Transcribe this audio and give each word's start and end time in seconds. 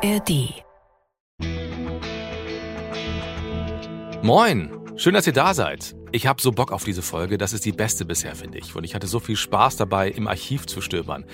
ARD. 0.00 0.62
Moin, 4.22 4.70
schön, 4.96 5.14
dass 5.14 5.26
ihr 5.26 5.32
da 5.32 5.54
seid. 5.54 5.96
Ich 6.12 6.26
habe 6.28 6.40
so 6.40 6.52
Bock 6.52 6.70
auf 6.70 6.84
diese 6.84 7.02
Folge, 7.02 7.36
das 7.36 7.52
ist 7.52 7.64
die 7.64 7.72
beste 7.72 8.04
bisher, 8.04 8.36
finde 8.36 8.58
ich. 8.58 8.76
Und 8.76 8.84
ich 8.84 8.94
hatte 8.94 9.08
so 9.08 9.18
viel 9.18 9.34
Spaß 9.34 9.76
dabei, 9.76 10.10
im 10.10 10.28
Archiv 10.28 10.66
zu 10.66 10.80
stöbern. 10.80 11.24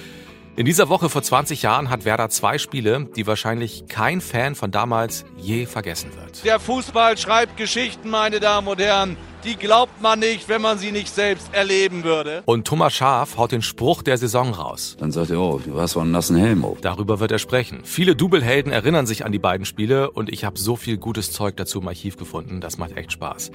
In 0.57 0.67
dieser 0.67 0.89
Woche 0.89 1.09
vor 1.09 1.21
20 1.21 1.63
Jahren 1.63 1.91
hat 1.91 2.05
Werder 2.05 2.29
zwei 2.29 2.59
Spiele, 2.59 3.09
die 3.17 3.27
wahrscheinlich 3.27 3.87
kein 3.89 4.21
Fan 4.21 4.55
von 4.55 4.71
damals 4.71 5.25
je 5.37 5.67
vergessen 5.67 6.11
wird. 6.15 6.45
Der 6.45 6.61
Fußball 6.61 7.19
schreibt 7.19 7.57
Geschichten, 7.57 8.09
meine 8.09 8.39
Damen 8.39 8.69
und 8.69 8.81
Herren. 8.81 9.17
Die 9.43 9.57
glaubt 9.57 10.01
man 10.01 10.21
nicht, 10.21 10.49
wenn 10.49 10.63
man 10.63 10.79
sie 10.79 10.93
nicht 10.93 11.13
selbst 11.13 11.53
erleben 11.53 12.05
würde. 12.05 12.45
Und 12.47 12.69
Thomas 12.69 12.95
Schaaf 12.95 13.37
haut 13.37 13.51
den 13.51 13.63
Spruch 13.63 14.03
der 14.05 14.17
Saison 14.17 14.53
raus. 14.53 14.97
Dann 15.01 15.11
sagt 15.11 15.31
er, 15.31 15.41
oh, 15.41 15.61
du 15.63 15.79
hast 15.81 15.97
einen 15.97 16.13
nassen 16.13 16.37
Helm 16.37 16.65
auf. 16.65 16.81
Darüber 16.81 17.19
wird 17.19 17.33
er 17.33 17.41
sprechen. 17.41 17.81
Viele 17.83 18.15
Double-Helden 18.15 18.71
erinnern 18.71 19.07
sich 19.07 19.25
an 19.25 19.33
die 19.33 19.41
beiden 19.41 19.67
Spiele 19.67 20.13
und 20.13 20.33
ich 20.33 20.45
habe 20.45 20.57
so 20.57 20.77
viel 20.77 20.99
gutes 20.99 21.33
Zeug 21.33 21.57
dazu 21.57 21.81
im 21.81 21.89
Archiv 21.89 22.17
gefunden. 22.17 22.61
Das 22.61 22.79
macht 22.79 22.97
echt 22.97 23.11
Spaß. 23.11 23.51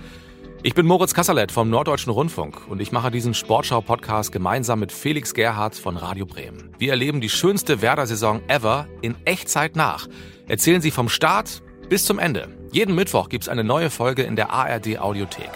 Ich 0.62 0.74
bin 0.74 0.86
Moritz 0.86 1.14
Kasserlet 1.14 1.54
vom 1.54 1.70
Norddeutschen 1.70 2.12
Rundfunk 2.12 2.68
und 2.68 2.82
ich 2.82 2.92
mache 2.92 3.12
diesen 3.12 3.34
Sportschau-Podcast 3.34 4.34
gemeinsam 4.34 4.82
mit 4.82 4.92
Felix 4.92 5.34
Gerhardt 5.34 5.76
von 5.76 5.96
Radio 5.96 6.26
Bremen. 6.26 6.76
Wir 6.78 6.92
erleben 6.92 7.22
die 7.22 7.30
schönste 7.30 7.82
Werder-Saison 7.82 8.42
ever 8.50 8.86
in 9.02 9.16
Echtzeit 9.24 9.78
nach. 9.78 10.10
Erzählen 10.50 10.82
Sie 10.82 10.92
vom 10.92 11.08
Start 11.08 11.62
bis 11.88 12.04
zum 12.04 12.20
Ende. 12.20 12.50
Jeden 12.74 12.94
Mittwoch 12.94 13.30
gibt's 13.30 13.48
eine 13.48 13.64
neue 13.64 13.90
Folge 13.90 14.24
in 14.24 14.36
der 14.36 14.50
ARD 14.50 15.00
Audiothek. 15.00 15.50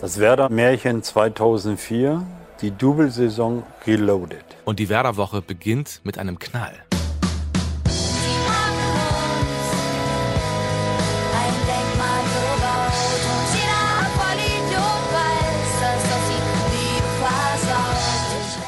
Das 0.00 0.18
Werder-Märchen 0.18 1.04
2004, 1.04 2.26
die 2.62 2.72
Double-Saison 2.72 3.62
Reloaded. 3.86 4.44
Und 4.64 4.80
die 4.80 4.88
Werder-Woche 4.88 5.40
beginnt 5.40 6.00
mit 6.02 6.18
einem 6.18 6.40
Knall. 6.40 6.72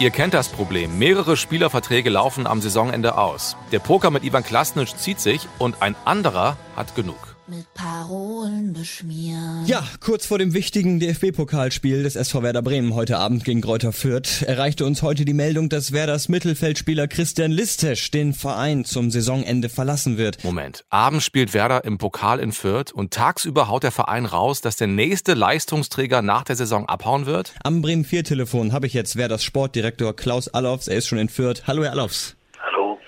Ihr 0.03 0.11
kennt 0.11 0.35
das 0.35 0.49
Problem. 0.49 0.99
Mehrere 0.99 1.37
Spielerverträge 1.37 2.11
laufen 2.11 2.49
am 2.49 2.61
Saisonende 2.61 3.17
aus. 3.17 3.57
Der 3.71 3.79
Poker 3.79 4.11
mit 4.11 4.25
Ivan 4.25 4.43
Klasnic 4.43 4.99
zieht 4.99 5.21
sich 5.21 5.47
und 5.61 5.81
ein 5.81 5.95
anderer 6.05 6.57
hat 6.75 6.97
genug. 6.97 7.32
Mit 7.49 7.75
Parolen 7.75 8.73
beschmiert. 8.73 9.67
Ja, 9.67 9.85
kurz 9.99 10.27
vor 10.27 10.39
dem 10.39 10.55
wichtigen 10.55 11.01
DFB-Pokalspiel 11.01 12.05
des 12.05 12.15
SV 12.15 12.45
Werder 12.45 12.63
Bremen 12.63 12.95
heute 12.95 13.19
Abend 13.19 13.43
gegen 13.43 13.61
Greuther 13.61 13.93
Fürth 13.93 14.43
erreichte 14.43 14.87
uns 14.87 15.03
heute 15.03 15.25
die 15.25 15.35
Meldung, 15.35 15.69
dass 15.69 15.91
Werders 15.91 16.29
Mittelfeldspieler 16.29 17.09
Christian 17.09 17.51
Listesch 17.51 18.13
den 18.13 18.33
Verein 18.33 18.85
zum 18.85 19.11
Saisonende 19.11 19.69
verlassen 19.69 20.19
wird. 20.19 20.45
Moment. 20.45 20.85
Abends 20.89 21.25
spielt 21.25 21.53
Werder 21.53 21.85
im 21.85 21.99
Pokal 21.99 22.39
in 22.39 22.53
Fürth 22.53 22.93
und 22.93 23.13
tagsüber 23.13 23.67
haut 23.67 23.83
der 23.83 23.91
Verein 23.91 24.25
raus, 24.25 24.61
dass 24.61 24.77
der 24.77 24.87
nächste 24.87 25.35
Leistungsträger 25.35 26.23
nach 26.23 26.45
der 26.45 26.55
Saison 26.55 26.87
abhauen 26.87 27.27
wird? 27.27 27.55
Am 27.65 27.83
Bremen 27.83 28.05
4 28.05 28.23
Telefon 28.23 28.73
habe 28.73 28.87
ich 28.87 28.95
jetzt 28.95 29.17
Werders 29.17 29.43
Sportdirektor 29.43 30.15
Klaus 30.15 30.47
Allofs. 30.47 30.87
Er 30.87 30.99
ist 30.99 31.09
schon 31.09 31.19
in 31.19 31.29
Fürth. 31.29 31.65
Hallo, 31.67 31.83
Herr 31.83 31.91
Allofs. 31.91 32.37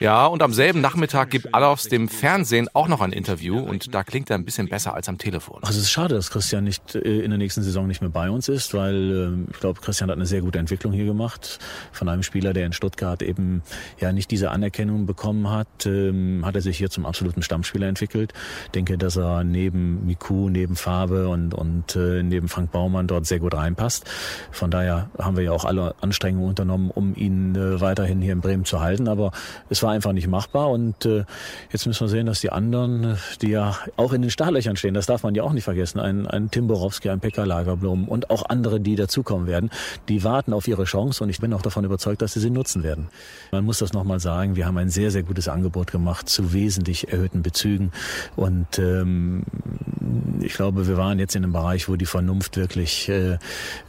Ja, 0.05 0.27
und 0.27 0.43
am 0.43 0.53
selben 0.53 0.83
Nachmittag 0.83 1.31
gibt 1.31 1.55
Alofs 1.55 1.89
dem 1.89 2.11
Fernsehen 2.11 2.69
auch 2.75 2.89
noch 2.89 3.01
ein 3.01 3.11
Interview 3.11 3.59
und 3.59 3.95
da 3.95 4.05
klingt 4.05 4.29
er 4.29 4.37
ein 4.37 4.45
bisschen 4.45 4.69
besser 4.69 4.93
als 4.93 5.09
am 5.09 5.17
Telefon. 5.17 5.61
Also 5.63 5.79
es 5.79 5.85
ist 5.85 5.93
schade, 5.93 6.15
dass 6.15 6.31
Christian 6.31 6.65
nicht 6.65 6.95
äh, 6.95 7.21
in 7.21 7.31
der 7.31 7.39
nächsten 7.39 7.63
Saison 7.63 7.87
nicht 7.87 8.03
mehr 8.03 8.11
bei 8.11 8.29
uns 8.29 8.51
ist, 8.51 8.75
weil 8.75 8.95
ähm, 8.95 9.47
ich 9.51 9.61
glaube, 9.61 9.81
Christian 9.81 10.11
hat 10.11 10.17
eine 10.17 10.27
sehr 10.27 10.43
gute 10.43 10.59
Entwicklung 10.59 10.93
hier 10.93 11.07
gemacht. 11.07 11.59
Von 11.91 12.11
einem 12.11 12.23
Spieler, 12.23 12.53
der 12.53 12.67
in 12.67 12.75
Stuttgart 12.75 13.23
eben 13.23 13.63
ja 13.99 14.13
nicht 14.13 14.31
diese 14.31 14.51
Anerkennung 14.51 15.07
bekommen 15.07 15.49
hat, 15.49 15.87
ähm, 15.87 16.43
hat 16.45 16.55
er 16.55 16.61
sich 16.61 16.77
hier 16.77 16.91
zum 16.91 17.07
absoluten 17.07 17.41
Stammspieler 17.41 17.89
entwickelt. 17.89 18.35
Ich 18.67 18.73
denke, 18.73 18.99
dass 18.99 19.17
er 19.17 19.43
neben 19.43 20.05
Miku, 20.05 20.51
neben 20.51 20.77
Farbe 20.77 21.31
und, 21.31 21.55
und 21.55 21.97
äh, 21.97 22.23
neben 22.23 22.49
Frank 22.49 22.73
Baumann 22.73 23.07
dort 23.07 23.25
sehr 23.25 23.39
gut 23.39 23.55
reinpasst. 23.55 24.05
Von 24.51 24.71
daher 24.71 25.09
haben 25.17 25.39
wir 25.39 25.45
ja 25.45 25.53
auch 25.53 25.65
alle 25.65 25.95
Anstrengungen 26.03 26.51
unternommen, 26.51 26.91
um 26.91 27.15
ihn 27.15 27.55
äh, 27.57 27.81
weiterhin 27.81 28.21
hier 28.21 28.35
in 28.35 28.43
Bremen 28.43 28.67
zu 28.67 28.83
halten. 28.83 29.09
Aber 29.09 29.33
es 29.71 29.83
war 29.83 29.94
einfach 29.95 30.13
nicht 30.13 30.29
machbar 30.29 30.71
und 30.71 31.07
äh, 31.07 31.25
jetzt 31.71 31.87
müssen 31.87 32.01
wir 32.01 32.09
sehen, 32.09 32.27
dass 32.27 32.41
die 32.41 32.51
anderen, 32.51 33.17
die 33.41 33.51
ja 33.51 33.77
auch 33.97 34.13
in 34.13 34.23
den 34.23 34.31
Startlöchern 34.31 34.77
stehen, 34.77 34.95
das 34.95 35.07
darf 35.07 35.23
man 35.23 35.35
ja 35.35 35.43
auch 35.43 35.53
nicht 35.53 35.65
vergessen, 35.65 36.01
ein, 36.01 36.27
ein 36.27 36.51
Tim 36.51 36.67
Borowski, 36.67 37.11
ein 37.11 37.21
Pekka 37.21 37.45
Lagerblom 37.45 38.09
und 38.09 38.31
auch 38.31 38.45
andere, 38.49 38.81
die 38.81 38.97
dazukommen 38.97 39.47
werden, 39.47 39.71
die 40.09 40.25
warten 40.25 40.53
auf 40.53 40.69
ihre 40.69 40.85
Chance 40.85 41.25
und 41.25 41.31
ich 41.31 41.41
bin 41.41 41.53
auch 41.55 41.63
davon 41.63 41.85
überzeugt, 41.85 42.21
dass 42.23 42.35
sie 42.35 42.41
sie 42.41 42.51
nutzen 42.51 42.83
werden. 42.83 43.09
Man 43.53 43.65
muss 43.65 43.79
das 43.79 43.93
nochmal 43.93 44.21
sagen, 44.21 44.57
wir 44.57 44.67
haben 44.67 44.79
ein 44.79 44.91
sehr, 44.91 45.11
sehr 45.11 45.23
gutes 45.23 45.49
Angebot 45.49 45.91
gemacht 45.91 46.29
zu 46.29 46.53
wesentlich 46.53 47.13
erhöhten 47.13 47.43
Bezügen 47.43 47.93
und 48.37 48.79
ähm, 48.79 49.45
ich 50.41 50.55
glaube, 50.55 50.87
wir 50.87 50.97
waren 50.97 51.19
jetzt 51.19 51.35
in 51.35 51.45
einem 51.45 51.53
Bereich, 51.53 51.89
wo 51.89 51.97
die 51.97 52.07
Vernunft 52.07 52.57
wirklich, 52.57 53.09
äh, 53.09 53.39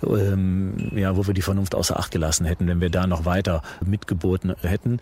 ähm, 0.03 0.91
ja, 0.95 1.17
wo 1.17 1.27
wir 1.27 1.33
die 1.33 1.41
Vernunft 1.41 1.75
außer 1.75 1.99
Acht 1.99 2.11
gelassen 2.11 2.45
hätten, 2.45 2.67
wenn 2.67 2.81
wir 2.81 2.89
da 2.89 3.07
noch 3.07 3.25
weiter 3.25 3.61
mitgeboten 3.85 4.55
hätten. 4.61 4.99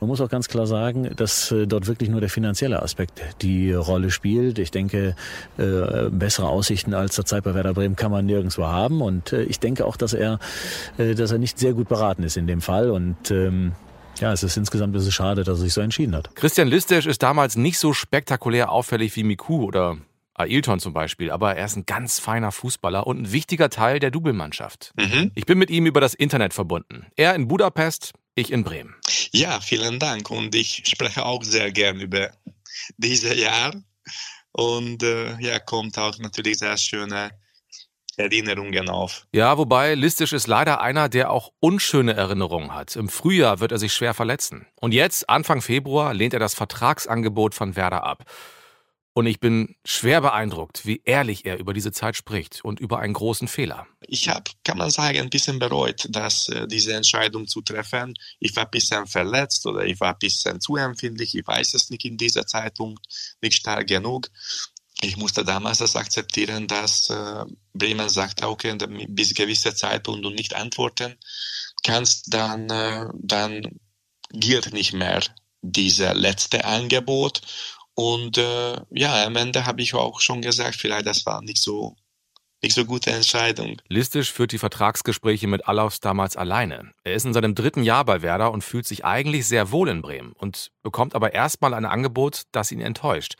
Man 0.00 0.08
muss 0.08 0.20
auch 0.20 0.28
ganz 0.34 0.48
klar 0.48 0.66
sagen, 0.66 1.12
dass 1.14 1.52
äh, 1.52 1.68
dort 1.68 1.86
wirklich 1.86 2.10
nur 2.10 2.20
der 2.20 2.28
finanzielle 2.28 2.82
Aspekt 2.82 3.22
die 3.40 3.72
Rolle 3.72 4.10
spielt. 4.10 4.58
Ich 4.58 4.72
denke, 4.72 5.14
äh, 5.58 6.10
bessere 6.10 6.48
Aussichten 6.48 6.92
als 6.92 7.14
zur 7.14 7.24
Zeit 7.24 7.44
bei 7.44 7.54
Werder 7.54 7.72
Bremen 7.72 7.94
kann 7.94 8.10
man 8.10 8.26
nirgendwo 8.26 8.64
haben 8.64 9.00
und 9.00 9.32
äh, 9.32 9.44
ich 9.44 9.60
denke 9.60 9.86
auch, 9.86 9.96
dass 9.96 10.12
er, 10.12 10.40
dass 10.96 11.30
er 11.30 11.38
nicht 11.38 11.56
sehr 11.56 11.72
gut 11.72 11.88
beraten 11.88 12.24
ist 12.24 12.36
in 12.36 12.48
dem 12.48 12.60
Fall 12.60 12.90
und 12.90 13.30
ähm, 13.30 13.72
ja, 14.18 14.32
es 14.32 14.42
ist 14.42 14.56
insgesamt 14.56 14.90
ein 14.90 14.92
bisschen 14.92 15.12
schade, 15.12 15.44
dass 15.44 15.58
er 15.60 15.62
sich 15.62 15.72
so 15.72 15.80
entschieden 15.80 16.16
hat. 16.16 16.34
Christian 16.34 16.66
Listesch 16.66 17.06
ist 17.06 17.22
damals 17.22 17.54
nicht 17.54 17.78
so 17.78 17.92
spektakulär 17.92 18.72
auffällig 18.72 19.14
wie 19.14 19.22
Miku 19.22 19.62
oder 19.62 19.98
Ailton 20.34 20.80
zum 20.80 20.92
Beispiel, 20.92 21.30
aber 21.30 21.54
er 21.54 21.66
ist 21.66 21.76
ein 21.76 21.86
ganz 21.86 22.18
feiner 22.18 22.50
Fußballer 22.50 23.06
und 23.06 23.22
ein 23.22 23.32
wichtiger 23.32 23.70
Teil 23.70 24.00
der 24.00 24.10
Doublmannschaft. 24.10 24.92
Ich 25.36 25.46
bin 25.46 25.58
mit 25.58 25.70
ihm 25.70 25.86
über 25.86 26.00
das 26.00 26.14
Internet 26.14 26.54
verbunden. 26.54 27.06
Er 27.14 27.36
in 27.36 27.46
Budapest, 27.46 28.14
ich 28.34 28.52
in 28.52 28.64
Bremen. 28.64 28.94
Ja, 29.32 29.60
vielen 29.60 29.98
Dank. 29.98 30.30
Und 30.30 30.54
ich 30.54 30.82
spreche 30.86 31.24
auch 31.24 31.42
sehr 31.42 31.72
gern 31.72 32.00
über 32.00 32.30
dieses 32.96 33.38
Jahr. 33.38 33.74
Und 34.52 35.02
äh, 35.02 35.36
ja, 35.40 35.58
kommt 35.58 35.98
auch 35.98 36.18
natürlich 36.18 36.58
sehr 36.58 36.76
schöne 36.76 37.30
Erinnerungen 38.16 38.88
auf. 38.88 39.26
Ja, 39.32 39.58
wobei 39.58 39.94
Listisch 39.94 40.32
ist 40.32 40.46
leider 40.46 40.80
einer, 40.80 41.08
der 41.08 41.30
auch 41.30 41.52
unschöne 41.60 42.14
Erinnerungen 42.14 42.72
hat. 42.72 42.94
Im 42.94 43.08
Frühjahr 43.08 43.60
wird 43.60 43.72
er 43.72 43.78
sich 43.78 43.92
schwer 43.92 44.14
verletzen. 44.14 44.66
Und 44.76 44.94
jetzt, 44.94 45.28
Anfang 45.28 45.60
Februar, 45.62 46.14
lehnt 46.14 46.34
er 46.34 46.40
das 46.40 46.54
Vertragsangebot 46.54 47.54
von 47.54 47.74
Werder 47.74 48.04
ab. 48.04 48.24
Und 49.16 49.26
ich 49.26 49.38
bin 49.38 49.76
schwer 49.84 50.20
beeindruckt, 50.20 50.86
wie 50.86 51.00
ehrlich 51.04 51.46
er 51.46 51.58
über 51.58 51.72
diese 51.72 51.92
Zeit 51.92 52.16
spricht 52.16 52.64
und 52.64 52.80
über 52.80 52.98
einen 52.98 53.14
großen 53.14 53.46
Fehler. 53.46 53.86
Ich 54.00 54.28
habe, 54.28 54.50
kann 54.64 54.76
man 54.76 54.90
sagen, 54.90 55.20
ein 55.20 55.30
bisschen 55.30 55.60
bereut, 55.60 56.08
dass 56.10 56.48
äh, 56.48 56.66
diese 56.66 56.94
Entscheidung 56.94 57.46
zu 57.46 57.62
treffen. 57.62 58.14
Ich 58.40 58.56
war 58.56 58.64
ein 58.64 58.70
bisschen 58.72 59.06
verletzt 59.06 59.66
oder 59.66 59.84
ich 59.84 60.00
war 60.00 60.14
ein 60.14 60.18
bisschen 60.18 60.60
zu 60.60 60.74
empfindlich. 60.74 61.32
Ich 61.36 61.46
weiß 61.46 61.74
es 61.74 61.90
nicht 61.90 62.04
in 62.04 62.16
dieser 62.16 62.44
Zeitpunkt, 62.44 63.06
nicht 63.40 63.58
stark 63.58 63.86
genug. 63.86 64.30
Ich 65.00 65.16
musste 65.16 65.44
damals 65.44 65.78
das 65.78 65.94
akzeptieren, 65.94 66.66
dass 66.66 67.08
äh, 67.08 67.44
Bremen 67.72 68.08
sagt, 68.08 68.42
okay, 68.42 68.76
bis 69.08 69.34
gewisser 69.34 69.76
Zeitpunkt 69.76 70.26
und 70.26 70.34
nicht 70.34 70.56
antworten 70.56 71.14
kannst, 71.84 72.34
dann, 72.34 72.68
äh, 72.68 73.06
dann 73.14 73.78
gilt 74.32 74.72
nicht 74.72 74.92
mehr 74.92 75.22
dieser 75.62 76.14
letzte 76.14 76.64
Angebot. 76.64 77.42
Und 77.94 78.38
äh, 78.38 78.76
ja, 78.90 79.24
am 79.24 79.36
Ende 79.36 79.66
habe 79.66 79.82
ich 79.82 79.94
auch 79.94 80.20
schon 80.20 80.42
gesagt, 80.42 80.76
vielleicht 80.76 81.06
das 81.06 81.24
war 81.26 81.42
nicht 81.42 81.58
so 81.58 81.96
nicht 82.64 82.74
so 82.74 82.86
gute 82.86 83.10
Entscheidung. 83.10 83.76
Listisch 83.88 84.32
führt 84.32 84.52
die 84.52 84.58
Vertragsgespräche 84.58 85.46
mit 85.46 85.68
Allaus 85.68 86.00
damals 86.00 86.34
alleine. 86.34 86.92
Er 87.04 87.12
ist 87.12 87.26
in 87.26 87.34
seinem 87.34 87.54
dritten 87.54 87.82
Jahr 87.82 88.06
bei 88.06 88.22
Werder 88.22 88.52
und 88.52 88.64
fühlt 88.64 88.86
sich 88.86 89.04
eigentlich 89.04 89.46
sehr 89.46 89.70
wohl 89.70 89.90
in 89.90 90.00
Bremen 90.00 90.32
und 90.32 90.72
bekommt 90.82 91.14
aber 91.14 91.34
erstmal 91.34 91.74
ein 91.74 91.84
Angebot, 91.84 92.44
das 92.52 92.72
ihn 92.72 92.80
enttäuscht. 92.80 93.34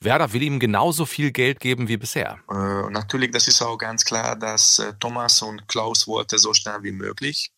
Werder 0.00 0.34
will 0.34 0.42
ihm 0.42 0.60
genauso 0.60 1.06
viel 1.06 1.32
Geld 1.32 1.58
geben 1.58 1.88
wie 1.88 1.96
bisher. 1.96 2.38
Äh, 2.50 2.90
natürlich, 2.90 3.30
das 3.30 3.48
ist 3.48 3.62
auch 3.62 3.78
ganz 3.78 4.04
klar, 4.04 4.36
dass 4.36 4.78
äh, 4.78 4.92
Thomas 5.00 5.40
und 5.40 5.66
Klaus 5.68 6.06
wollte 6.06 6.38
so 6.38 6.52
schnell 6.52 6.82
wie 6.82 6.92
möglich 6.92 7.52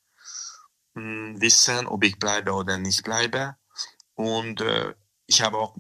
mh, 0.95 1.41
wissen, 1.41 1.89
ob 1.89 2.05
ich 2.05 2.19
bleibe 2.19 2.53
oder 2.53 2.79
nicht 2.79 3.03
bleibe. 3.03 3.57
Und 4.15 4.61
äh, 4.61 4.95
ich 5.27 5.43
habe 5.43 5.59
auch 5.59 5.77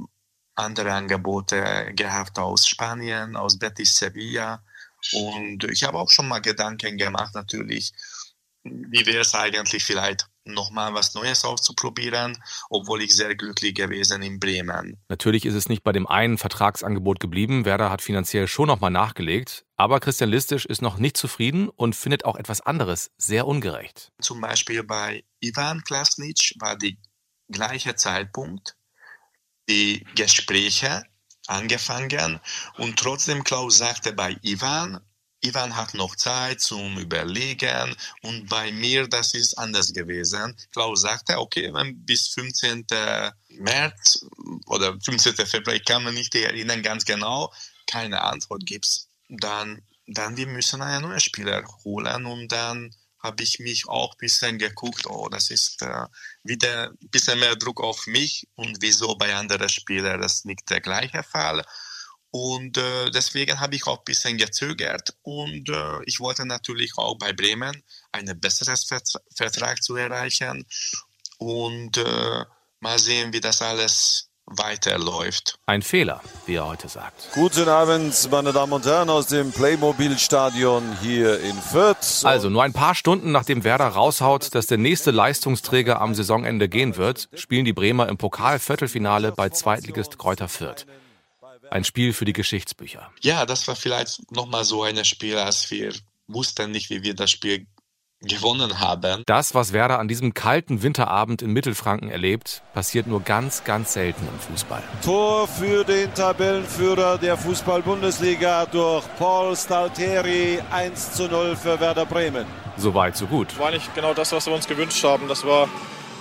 andere 0.59 0.93
Angebote 0.93 1.93
gehabt 1.95 2.39
aus 2.39 2.67
Spanien, 2.67 3.37
aus 3.37 3.59
Betis 3.59 3.97
Sevilla. 3.97 4.63
Und 5.13 5.65
ich 5.65 5.85
habe 5.85 5.99
auch 5.99 6.11
schon 6.11 6.29
mal 6.29 6.41
Gedanken 6.41 6.97
gemacht, 6.97 7.35
natürlich, 7.35 7.93
wie 8.65 9.07
wäre 9.07 9.21
es 9.21 9.35
eigentlich 9.35 9.85
vielleicht 9.85 10.27
nochmal 10.45 10.95
was 10.95 11.15
Neues 11.15 11.45
auszuprobieren, 11.45 12.43
obwohl 12.71 13.03
ich 13.03 13.15
sehr 13.15 13.35
glücklich 13.37 13.75
gewesen 13.75 14.23
in 14.23 14.41
Bremen. 14.41 14.97
Natürlich 15.09 15.45
ist 15.45 15.55
es 15.55 15.69
nicht 15.69 15.85
bei 15.85 15.93
dem 15.93 16.07
einen 16.07 16.39
Vertragsangebot 16.39 17.21
geblieben. 17.21 17.65
Werder 17.65 17.91
hat 17.91 18.03
finanziell 18.03 18.49
schon 18.49 18.67
nochmal 18.67 18.91
nachgelegt. 18.91 19.67
Aber 19.77 20.01
Christian 20.01 20.31
Listisch 20.31 20.65
ist 20.65 20.83
noch 20.83 20.99
nicht 20.99 21.17
zufrieden 21.17 21.69
und 21.69 21.95
findet 21.95 22.25
auch 22.25 22.37
etwas 22.37 22.61
anderes 22.61 23.11
sehr 23.19 23.47
ungerecht. 23.47 24.11
Zum 24.21 24.41
Beispiel 24.41 24.83
bei 24.83 25.23
Ivan 25.41 25.83
Klasnic 25.83 26.55
war 26.59 26.77
die 26.77 26.99
gleiche 27.51 27.95
Zeitpunkt 27.95 28.78
die 29.69 30.05
Gespräche 30.15 31.05
angefangen 31.47 32.41
und 32.77 32.99
trotzdem 32.99 33.45
Klaus 33.45 33.79
sagte 33.79 34.13
bei 34.13 34.37
Ivan, 34.43 35.01
Ivan 35.41 35.77
hat 35.77 35.95
noch 35.95 36.17
Zeit 36.17 36.61
zum 36.61 36.99
Überlegen 36.99 37.95
und 38.23 38.49
bei 38.49 38.73
mir 38.73 39.07
das 39.07 39.35
ist 39.35 39.57
anders 39.57 39.93
gewesen. 39.93 40.57
Klaus 40.73 41.03
sagte, 41.03 41.39
okay, 41.39 41.73
wenn 41.73 42.05
bis 42.05 42.29
15. 42.29 42.87
März 43.51 44.27
oder 44.67 44.99
15. 45.01 45.35
Februar, 45.47 45.77
ich 45.77 45.85
kann 45.85 46.05
mich 46.05 46.15
nicht 46.15 46.35
erinnern 46.35 46.83
ganz 46.83 47.05
genau, 47.05 47.53
keine 47.87 48.21
Antwort 48.23 48.67
gibt's, 48.67 49.09
dann, 49.29 49.83
dann 50.07 50.37
wir 50.37 50.49
müssen 50.49 50.83
einen 50.83 51.03
neuen 51.03 51.21
Spieler 51.21 51.65
holen 51.85 52.27
und 52.27 52.49
dann 52.51 52.93
habe 53.29 53.43
ich 53.43 53.59
mich 53.59 53.89
auch 53.89 54.13
ein 54.15 54.19
bisschen 54.19 54.59
geguckt, 54.59 55.07
oh, 55.07 55.29
das 55.29 55.51
ist 55.51 55.83
äh, 55.83 56.07
wieder 56.43 56.91
ein 56.91 57.11
bisschen 57.11 57.39
mehr 57.39 57.57
Druck 57.57 57.81
auf 57.83 58.07
mich 58.07 58.49
und 58.57 58.79
wieso 58.81 59.17
bei 59.17 59.35
anderen 59.35 59.69
Spielern 59.69 60.21
das 60.21 60.45
nicht 60.45 60.69
der 60.71 60.81
gleiche 60.81 61.23
Fall. 61.23 61.63
Und 62.31 62.77
äh, 62.77 63.11
deswegen 63.11 63.61
habe 63.61 63.77
ich 63.77 63.87
auch 63.87 63.99
ein 63.99 64.05
bisschen 64.05 64.37
gezögert 64.39 65.15
und 65.23 65.69
äh, 65.69 66.03
ich 66.05 66.21
wollte 66.21 66.45
natürlich 66.47 66.93
auch 66.97 67.17
bei 67.19 67.33
Bremen 67.33 67.83
einen 68.13 68.39
besseren 68.41 68.77
Vertrag 69.35 69.83
zu 69.83 69.97
erreichen 69.97 70.67
und 71.39 71.97
äh, 71.97 72.45
mal 72.81 72.99
sehen, 72.99 73.33
wie 73.33 73.41
das 73.41 73.63
alles 73.63 74.28
weiterläuft. 74.51 75.59
Ein 75.67 75.83
Fehler, 75.83 76.21
wie 76.47 76.55
er 76.55 76.67
heute 76.67 76.89
sagt. 76.89 77.31
Guten 77.33 77.69
Abend, 77.69 78.29
meine 78.31 78.53
Damen 78.53 78.73
und 78.73 78.87
Herren, 78.87 79.11
aus 79.11 79.27
dem 79.27 79.53
Playmobil-Stadion 79.53 80.99
hier 81.01 81.41
in 81.41 81.57
Fürth. 81.57 82.25
Also 82.25 82.49
nur 82.49 82.63
ein 82.63 82.73
paar 82.73 82.95
Stunden 82.95 83.33
nachdem 83.33 83.65
Werder 83.65 83.89
raushaut, 83.89 84.55
dass 84.55 84.67
der 84.67 84.79
nächste 84.79 85.11
Leistungsträger 85.11 86.01
am 86.01 86.15
Saisonende 86.15 86.69
gehen 86.69 86.97
wird, 86.97 87.29
spielen 87.35 87.65
die 87.65 87.73
Bremer 87.73 88.09
im 88.09 88.17
Pokal-Viertelfinale 88.17 89.33
bei 89.33 89.51
Zweitligist 89.51 90.19
Kräuter 90.19 90.49
Fürth. 90.49 90.87
Ein 91.71 91.85
Spiel 91.85 92.13
für 92.13 92.25
die 92.25 92.33
Geschichtsbücher. 92.33 93.11
Ja, 93.21 93.45
das 93.45 93.69
war 93.69 93.77
vielleicht 93.77 94.33
nochmal 94.33 94.65
so 94.65 94.83
ein 94.85 95.05
Spiel, 95.05 95.37
als 95.37 95.71
wir 95.71 95.93
wussten 96.27 96.71
nicht, 96.71 96.91
wie 96.91 97.03
wir 97.03 97.15
das 97.15 97.31
Spiel 97.31 97.67
gewonnen 98.23 98.81
haben. 98.81 99.23
Das, 99.27 99.55
was 99.55 99.73
Werder 99.73 99.99
an 99.99 100.09
diesem 100.09 100.35
kalten 100.35 100.83
Winterabend 100.83 101.41
in 101.41 101.53
Mittelfranken 101.53 102.11
erlebt, 102.11 102.63
passiert 102.75 103.07
nur 103.07 103.23
ganz, 103.23 103.63
ganz 103.65 103.93
selten 103.93 104.27
im 104.27 104.39
Fußball. 104.41 104.83
Tor 105.05 105.47
für 105.47 105.85
den 105.85 106.13
Tabellenführer 106.15 107.19
der 107.19 107.37
Fußball-Bundesliga 107.37 108.67
durch 108.67 109.05
Paul 109.19 109.57
Stalteri 109.57 110.59
1 110.71 111.13
zu 111.13 111.29
0 111.29 111.55
für 111.55 111.79
Werder 111.79 112.07
Bremen. 112.07 112.45
So 112.77 112.93
weit, 112.95 113.17
so 113.17 113.27
gut. 113.27 113.57
War 113.59 113.71
nicht 113.71 113.95
genau 113.95 114.15
das, 114.15 114.33
was 114.33 114.47
wir 114.47 114.55
uns 114.55 114.67
gewünscht 114.67 115.03
haben. 115.05 115.29
Das 115.29 115.47
war 115.47 115.69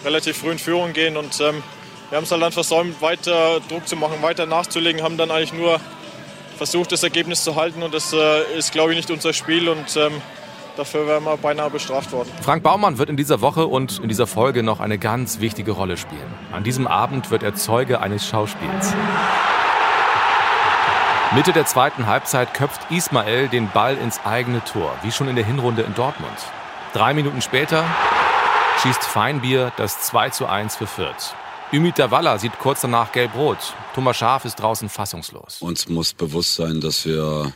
relativ 0.06 0.38
früh 0.38 0.52
in 0.52 0.60
Führung 0.60 0.94
gehen 0.94 1.18
und 1.18 1.40
ähm, 1.42 1.64
wir 2.10 2.18
haben 2.18 2.24
es 2.24 2.32
halt 2.32 2.42
dann 2.42 2.52
versäumt, 2.52 3.02
weiter 3.02 3.60
Druck 3.68 3.88
zu 3.88 3.96
machen, 3.96 4.22
weiter 4.22 4.46
nachzulegen, 4.46 5.02
haben 5.02 5.18
dann 5.18 5.32
eigentlich 5.32 5.54
nur 5.54 5.80
versucht, 6.58 6.92
das 6.92 7.04
Ergebnis 7.04 7.44
zu 7.44 7.56
halten 7.56 7.84
und 7.84 7.94
das 7.94 8.14
äh, 8.14 8.58
ist, 8.58 8.72
glaube 8.72 8.92
ich, 8.92 8.98
nicht 8.98 9.12
unser 9.12 9.34
Spiel 9.34 9.68
und 9.68 9.96
ähm, 9.98 10.22
Dafür 10.78 11.08
wären 11.08 11.24
wir 11.24 11.38
beinahe 11.38 11.72
bestraft 11.72 12.12
worden. 12.12 12.30
Frank 12.42 12.62
Baumann 12.62 13.00
wird 13.00 13.10
in 13.10 13.18
dieser 13.18 13.42
Woche 13.42 13.66
und 13.66 13.98
in 13.98 14.10
dieser 14.10 14.28
Folge 14.28 14.62
noch 14.62 14.80
eine 14.80 15.00
ganz 15.00 15.40
wichtige 15.40 15.72
Rolle 15.72 15.98
spielen. 15.98 16.32
An 16.54 16.64
diesem 16.64 16.86
Abend 16.86 17.32
wird 17.32 17.42
er 17.42 17.56
Zeuge 17.56 18.00
eines 18.00 18.28
Schauspiels. 18.28 18.94
Mitte 21.34 21.52
der 21.52 21.66
zweiten 21.66 22.06
Halbzeit 22.06 22.54
köpft 22.54 22.92
Ismael 22.92 23.48
den 23.48 23.70
Ball 23.72 23.98
ins 23.98 24.24
eigene 24.24 24.64
Tor, 24.64 24.94
wie 25.02 25.12
schon 25.12 25.28
in 25.28 25.36
der 25.36 25.46
Hinrunde 25.46 25.82
in 25.82 25.96
Dortmund. 25.96 26.38
Drei 26.94 27.16
Minuten 27.16 27.42
später 27.42 27.84
schießt 28.84 29.04
Feinbier 29.04 29.72
das 29.78 30.02
2 30.02 30.30
zu 30.30 30.46
1 30.46 30.76
für 30.76 30.86
Fürth. 30.88 31.34
Ümit 31.74 31.98
Davala 31.98 32.38
sieht 32.38 32.60
kurz 32.60 32.82
danach 32.82 33.12
gelb-rot. 33.12 33.58
Thomas 33.96 34.16
Schaf 34.16 34.46
ist 34.46 34.56
draußen 34.58 34.90
fassungslos. 34.90 35.58
Uns 35.60 35.90
muss 35.90 36.14
bewusst 36.14 36.56
sein, 36.56 36.80
dass 36.80 37.04
wir 37.06 37.52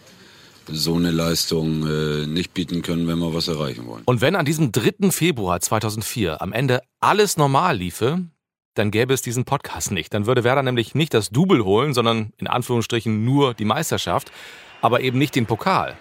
so 0.67 0.95
eine 0.95 1.11
Leistung 1.11 1.87
äh, 1.87 2.27
nicht 2.27 2.53
bieten 2.53 2.81
können, 2.81 3.07
wenn 3.07 3.19
wir 3.19 3.33
was 3.33 3.47
erreichen 3.47 3.87
wollen. 3.87 4.03
Und 4.05 4.21
wenn 4.21 4.35
an 4.35 4.45
diesem 4.45 4.71
3. 4.71 5.11
Februar 5.11 5.59
2004 5.59 6.41
am 6.41 6.53
Ende 6.53 6.81
alles 6.99 7.37
normal 7.37 7.77
liefe, 7.77 8.25
dann 8.73 8.91
gäbe 8.91 9.13
es 9.13 9.21
diesen 9.21 9.45
Podcast 9.45 9.91
nicht. 9.91 10.13
Dann 10.13 10.25
würde 10.25 10.43
Werder 10.43 10.63
nämlich 10.63 10.95
nicht 10.95 11.13
das 11.13 11.29
Double 11.29 11.65
holen, 11.65 11.93
sondern 11.93 12.31
in 12.37 12.47
Anführungsstrichen 12.47 13.25
nur 13.25 13.53
die 13.53 13.65
Meisterschaft, 13.65 14.31
aber 14.81 15.01
eben 15.01 15.17
nicht 15.17 15.35
den 15.35 15.45
Pokal. 15.45 15.97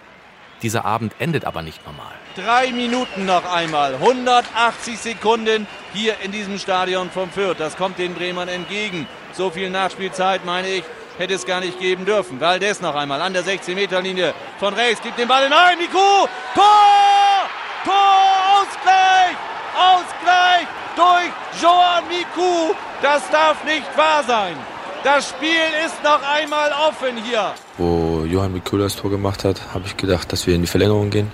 Dieser 0.61 0.85
Abend 0.85 1.13
endet 1.19 1.45
aber 1.45 1.63
nicht 1.63 1.83
normal. 1.85 2.13
Drei 2.35 2.71
Minuten 2.71 3.25
noch 3.25 3.45
einmal, 3.51 3.95
180 3.95 4.97
Sekunden 4.97 5.67
hier 5.93 6.15
in 6.23 6.31
diesem 6.31 6.59
Stadion 6.59 7.09
vom 7.09 7.29
Fürth. 7.29 7.59
Das 7.59 7.75
kommt 7.75 7.97
den 7.97 8.13
Bremern 8.13 8.47
entgegen. 8.47 9.07
So 9.33 9.49
viel 9.49 9.69
Nachspielzeit, 9.69 10.45
meine 10.45 10.69
ich, 10.69 10.83
hätte 11.17 11.33
es 11.33 11.45
gar 11.45 11.59
nicht 11.59 11.79
geben 11.79 12.05
dürfen. 12.05 12.39
Valdez 12.39 12.81
noch 12.81 12.95
einmal 12.95 13.21
an 13.21 13.33
der 13.33 13.43
16-Meter-Linie 13.43 14.33
von 14.59 14.73
rechts, 14.73 15.01
gibt 15.01 15.17
den 15.17 15.27
Ball 15.27 15.43
hinein, 15.43 15.77
Miku, 15.77 16.27
Tor! 16.55 17.49
Tor, 17.83 18.61
Ausgleich! 18.61 19.35
Ausgleich 19.75 20.67
durch 20.95 21.61
Joan 21.61 22.07
Miku. 22.07 22.73
Das 23.01 23.29
darf 23.31 23.63
nicht 23.63 23.97
wahr 23.97 24.23
sein. 24.23 24.55
Das 25.03 25.29
Spiel 25.29 25.49
ist 25.85 26.03
noch 26.03 26.21
einmal 26.21 26.71
offen 26.87 27.17
hier. 27.23 27.53
Wo 27.77 28.23
Johann 28.25 28.53
Miku 28.53 28.77
das 28.77 28.95
Tor 28.95 29.09
gemacht 29.09 29.43
hat, 29.43 29.73
habe 29.73 29.85
ich 29.87 29.97
gedacht, 29.97 30.31
dass 30.31 30.45
wir 30.45 30.53
in 30.53 30.61
die 30.61 30.67
Verlängerung 30.67 31.09
gehen. 31.09 31.31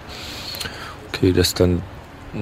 Okay, 1.09 1.33
dass 1.33 1.53
dann 1.53 1.81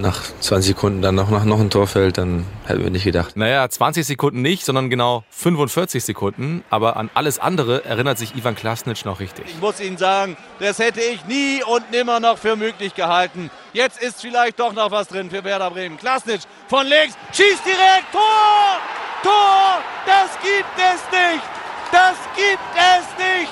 nach 0.02 0.22
20 0.40 0.76
Sekunden 0.76 1.02
dann 1.02 1.16
noch, 1.16 1.30
noch 1.30 1.60
ein 1.60 1.70
Tor 1.70 1.88
fällt, 1.88 2.18
dann 2.18 2.46
hätten 2.66 2.84
wir 2.84 2.90
nicht 2.90 3.04
gedacht. 3.04 3.36
Naja, 3.36 3.68
20 3.68 4.06
Sekunden 4.06 4.42
nicht, 4.42 4.66
sondern 4.66 4.90
genau 4.90 5.24
45 5.30 6.04
Sekunden. 6.04 6.64
Aber 6.70 6.98
an 6.98 7.10
alles 7.14 7.40
andere 7.40 7.86
erinnert 7.86 8.18
sich 8.18 8.36
Ivan 8.36 8.56
Klasnic 8.56 9.06
noch 9.06 9.20
richtig. 9.20 9.46
Ich 9.48 9.60
muss 9.60 9.80
Ihnen 9.80 9.98
sagen, 9.98 10.38
das 10.60 10.80
hätte 10.80 11.02
ich 11.02 11.26
nie 11.26 11.64
und 11.64 11.92
nimmer 11.92 12.20
noch 12.20 12.38
für 12.38 12.56
möglich 12.56 12.96
gehalten. 12.96 13.50
Jetzt 13.74 14.02
ist 14.02 14.22
vielleicht 14.22 14.60
doch 14.60 14.74
noch 14.74 14.92
was 14.92 15.08
drin 15.08 15.30
für 15.30 15.44
Werder 15.44 15.72
Bremen. 15.72 15.98
Klasnic 15.98 16.42
von 16.68 16.86
links, 16.88 17.16
schießt 17.34 17.66
direkt, 17.66 18.12
Tor! 18.12 18.80
Tor! 19.24 19.82
Das 20.06 20.32
gibt 20.42 20.78
es 20.78 21.02
nicht! 21.12 21.44
Das 21.92 22.16
gibt 22.36 22.60
es 22.76 23.06
nicht! 23.18 23.52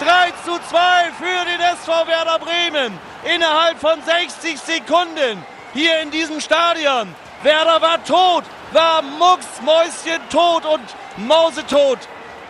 3 0.00 0.30
zu 0.44 0.58
2 0.70 0.78
für 1.18 1.44
den 1.44 1.60
SV 1.60 2.06
Werder 2.06 2.38
Bremen. 2.38 2.98
Innerhalb 3.34 3.78
von 3.78 4.00
60 4.02 4.58
Sekunden 4.58 5.44
hier 5.72 6.00
in 6.00 6.10
diesem 6.10 6.40
Stadion. 6.40 7.14
Werder 7.42 7.80
war 7.80 8.04
tot, 8.04 8.44
war 8.72 9.02
mucksmäuschen 9.02 10.20
tot 10.30 10.64
und 10.66 11.26
mausetot. 11.26 11.98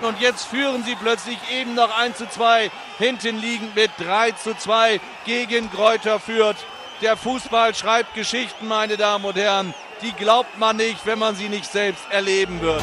Und 0.03 0.21
jetzt 0.21 0.47
führen 0.47 0.83
sie 0.85 0.95
plötzlich 0.95 1.39
eben 1.53 1.75
noch 1.75 1.97
1 1.97 2.17
zu 2.17 2.29
2, 2.29 2.71
hinten 2.99 3.39
liegend 3.39 3.75
mit 3.75 3.91
3 3.99 4.33
zu 4.33 4.57
2 4.57 5.01
gegen 5.27 5.71
Gräuter 5.71 6.19
Fürth. 6.19 6.57
Der 7.03 7.17
Fußball 7.17 7.75
schreibt 7.75 8.15
Geschichten, 8.15 8.67
meine 8.67 8.97
Damen 8.97 9.25
und 9.25 9.37
Herren. 9.37 9.75
Die 10.03 10.13
glaubt 10.13 10.59
man 10.59 10.77
nicht, 10.77 11.05
wenn 11.05 11.19
man 11.19 11.35
sie 11.35 11.49
nicht 11.49 11.71
selbst 11.71 12.05
erleben 12.11 12.61
würde. 12.61 12.83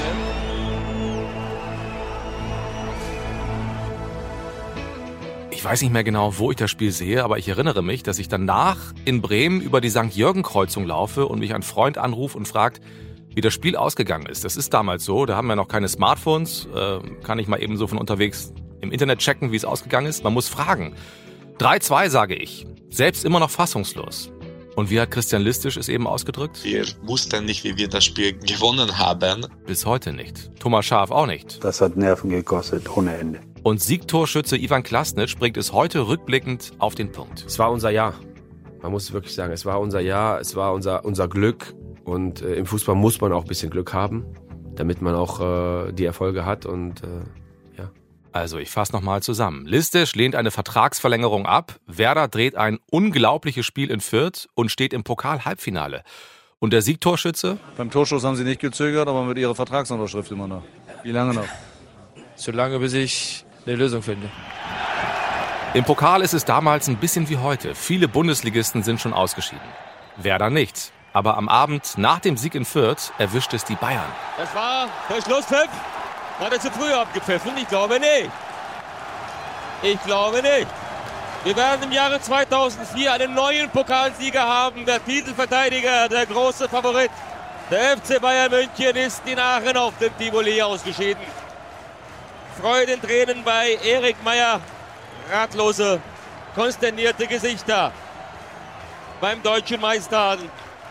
Ich 5.57 5.65
weiß 5.65 5.81
nicht 5.81 5.91
mehr 5.91 6.03
genau, 6.03 6.37
wo 6.37 6.51
ich 6.51 6.57
das 6.57 6.69
Spiel 6.69 6.91
sehe, 6.91 7.23
aber 7.23 7.39
ich 7.39 7.47
erinnere 7.47 7.81
mich, 7.81 8.03
dass 8.03 8.19
ich 8.19 8.27
danach 8.27 8.77
in 9.05 9.23
Bremen 9.23 9.59
über 9.59 9.81
die 9.81 9.89
St. 9.89 10.13
Jürgen-Kreuzung 10.13 10.85
laufe 10.85 11.25
und 11.25 11.39
mich 11.39 11.55
ein 11.55 11.63
Freund 11.63 11.97
anruft 11.97 12.35
und 12.35 12.47
fragt, 12.47 12.79
wie 13.33 13.41
das 13.41 13.55
Spiel 13.55 13.75
ausgegangen 13.75 14.27
ist. 14.27 14.45
Das 14.45 14.55
ist 14.55 14.71
damals 14.71 15.03
so, 15.03 15.25
da 15.25 15.35
haben 15.35 15.47
wir 15.47 15.55
noch 15.55 15.67
keine 15.67 15.87
Smartphones, 15.87 16.67
äh, 16.75 16.99
kann 17.23 17.39
ich 17.39 17.47
mal 17.47 17.59
eben 17.59 17.75
so 17.75 17.87
von 17.87 17.97
unterwegs 17.97 18.53
im 18.81 18.91
Internet 18.91 19.17
checken, 19.17 19.51
wie 19.51 19.55
es 19.55 19.65
ausgegangen 19.65 20.05
ist. 20.05 20.23
Man 20.23 20.31
muss 20.31 20.47
fragen. 20.47 20.93
3-2 21.57 22.09
sage 22.09 22.35
ich, 22.35 22.67
selbst 22.91 23.25
immer 23.25 23.39
noch 23.39 23.49
fassungslos. 23.49 24.31
Und 24.75 24.91
wie 24.91 25.01
hat 25.01 25.09
Christian 25.09 25.41
Listisch 25.41 25.75
es 25.75 25.89
eben 25.89 26.05
ausgedrückt? 26.05 26.63
Wir 26.63 26.85
wussten 27.01 27.45
nicht, 27.45 27.63
wie 27.63 27.75
wir 27.77 27.87
das 27.87 28.05
Spiel 28.05 28.33
gewonnen 28.33 28.99
haben. 28.99 29.47
Bis 29.65 29.87
heute 29.87 30.13
nicht. 30.13 30.51
Thomas 30.59 30.85
Schaf 30.85 31.09
auch 31.09 31.25
nicht. 31.25 31.63
Das 31.63 31.81
hat 31.81 31.97
Nerven 31.97 32.29
gekostet, 32.29 32.95
ohne 32.95 33.17
Ende. 33.17 33.39
Und 33.67 33.81
Siegtorschütze 33.81 34.55
Ivan 34.55 34.81
Klasnic 34.81 35.37
bringt 35.39 35.57
es 35.57 35.73
heute 35.73 36.07
rückblickend 36.07 36.71
auf 36.79 36.95
den 36.95 37.11
Punkt. 37.11 37.43
Es 37.45 37.59
war 37.59 37.69
unser 37.69 37.89
Jahr. 37.89 38.13
Man 38.81 38.93
muss 38.93 39.11
wirklich 39.11 39.35
sagen, 39.35 39.51
es 39.51 39.65
war 39.65 39.81
unser 39.81 39.99
Jahr, 39.99 40.39
es 40.39 40.55
war 40.55 40.71
unser, 40.71 41.03
unser 41.03 41.27
Glück. 41.27 41.75
Und 42.05 42.41
äh, 42.41 42.55
im 42.55 42.65
Fußball 42.65 42.95
muss 42.95 43.19
man 43.19 43.33
auch 43.33 43.41
ein 43.41 43.47
bisschen 43.49 43.69
Glück 43.69 43.91
haben, 43.91 44.23
damit 44.73 45.01
man 45.01 45.15
auch 45.15 45.41
äh, 45.41 45.91
die 45.91 46.05
Erfolge 46.05 46.45
hat. 46.45 46.65
Und 46.65 47.03
äh, 47.03 47.07
ja. 47.77 47.91
Also 48.31 48.57
ich 48.57 48.69
fasse 48.69 48.93
nochmal 48.93 49.21
zusammen. 49.21 49.65
Listisch 49.65 50.15
lehnt 50.15 50.35
eine 50.35 50.51
Vertragsverlängerung 50.51 51.45
ab. 51.45 51.77
Werder 51.87 52.29
dreht 52.29 52.55
ein 52.55 52.79
unglaubliches 52.89 53.65
Spiel 53.65 53.91
in 53.91 53.99
Fürth 53.99 54.47
und 54.53 54.71
steht 54.71 54.93
im 54.93 55.03
Pokal-Halbfinale. 55.03 56.03
Und 56.59 56.71
der 56.71 56.81
Siegtorschütze? 56.81 57.57
Beim 57.75 57.91
Torschuss 57.91 58.23
haben 58.23 58.37
sie 58.37 58.45
nicht 58.45 58.61
gezögert, 58.61 59.09
aber 59.09 59.25
mit 59.25 59.37
ihrer 59.37 59.55
Vertragsunterschrift 59.55 60.31
immer 60.31 60.47
noch. 60.47 60.63
Wie 61.03 61.11
lange 61.11 61.33
noch? 61.33 61.47
So 62.37 62.53
lange, 62.53 62.79
bis 62.79 62.93
ich 62.93 63.43
eine 63.67 63.77
Lösung 63.77 64.01
finde. 64.01 64.29
Im 65.73 65.83
Pokal 65.83 66.21
ist 66.21 66.33
es 66.33 66.45
damals 66.45 66.87
ein 66.87 66.97
bisschen 66.97 67.29
wie 67.29 67.37
heute. 67.37 67.75
Viele 67.75 68.07
Bundesligisten 68.07 68.83
sind 68.83 69.01
schon 69.01 69.13
ausgeschieden. 69.13 69.67
Werder 70.15 70.49
nicht. 70.49 70.91
Aber 71.13 71.37
am 71.37 71.49
Abend 71.49 71.97
nach 71.97 72.19
dem 72.19 72.37
Sieg 72.37 72.55
in 72.55 72.65
Fürth 72.65 73.11
erwischt 73.17 73.53
es 73.53 73.65
die 73.65 73.75
Bayern. 73.75 74.05
Das 74.37 74.53
war 74.55 74.87
der 75.09 75.21
Schlusspfiff. 75.21 75.69
Hat 76.39 76.53
er 76.53 76.59
zu 76.59 76.71
früh 76.71 76.91
abgepfiffen? 76.93 77.51
Ich 77.57 77.67
glaube 77.67 77.99
nicht. 77.99 78.29
Ich 79.81 80.01
glaube 80.03 80.41
nicht. 80.41 80.67
Wir 81.43 81.55
werden 81.55 81.83
im 81.83 81.91
Jahre 81.91 82.21
2004 82.21 83.13
einen 83.13 83.33
neuen 83.33 83.69
Pokalsieger 83.69 84.43
haben. 84.43 84.85
Der 84.85 85.03
Titelverteidiger, 85.03 86.07
der 86.09 86.25
große 86.25 86.69
Favorit. 86.69 87.11
Der 87.69 87.97
FC 87.97 88.21
Bayern 88.21 88.51
München 88.51 88.95
ist 88.95 89.21
in 89.25 89.37
Aachen 89.37 89.75
auf 89.77 89.97
dem 89.97 90.15
Tivoli 90.17 90.61
ausgeschieden. 90.61 91.21
Freudentränen 92.61 93.43
bei 93.43 93.77
Erik 93.85 94.15
Meyer. 94.23 94.61
Ratlose, 95.31 96.01
konsternierte 96.55 97.27
Gesichter 97.27 97.91
beim 99.21 99.43
deutschen 99.43 99.79
Meister. 99.81 100.37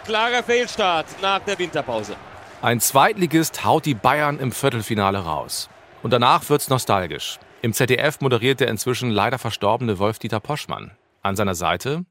Klarer 0.04 0.42
Fehlstart 0.42 1.06
nach 1.20 1.40
der 1.40 1.58
Winterpause. 1.58 2.14
Ein 2.62 2.80
Zweitligist 2.80 3.64
haut 3.64 3.84
die 3.84 3.94
Bayern 3.94 4.38
im 4.38 4.52
Viertelfinale 4.52 5.18
raus. 5.18 5.68
Und 6.02 6.12
danach 6.12 6.48
wird's 6.48 6.68
nostalgisch. 6.68 7.38
Im 7.62 7.72
ZDF 7.72 8.20
moderiert 8.20 8.60
der 8.60 8.68
inzwischen 8.68 9.10
leider 9.10 9.38
verstorbene 9.38 9.98
Wolf-Dieter 9.98 10.40
Poschmann. 10.40 10.92
An 11.22 11.34
seiner 11.34 11.56
Seite 11.56 12.04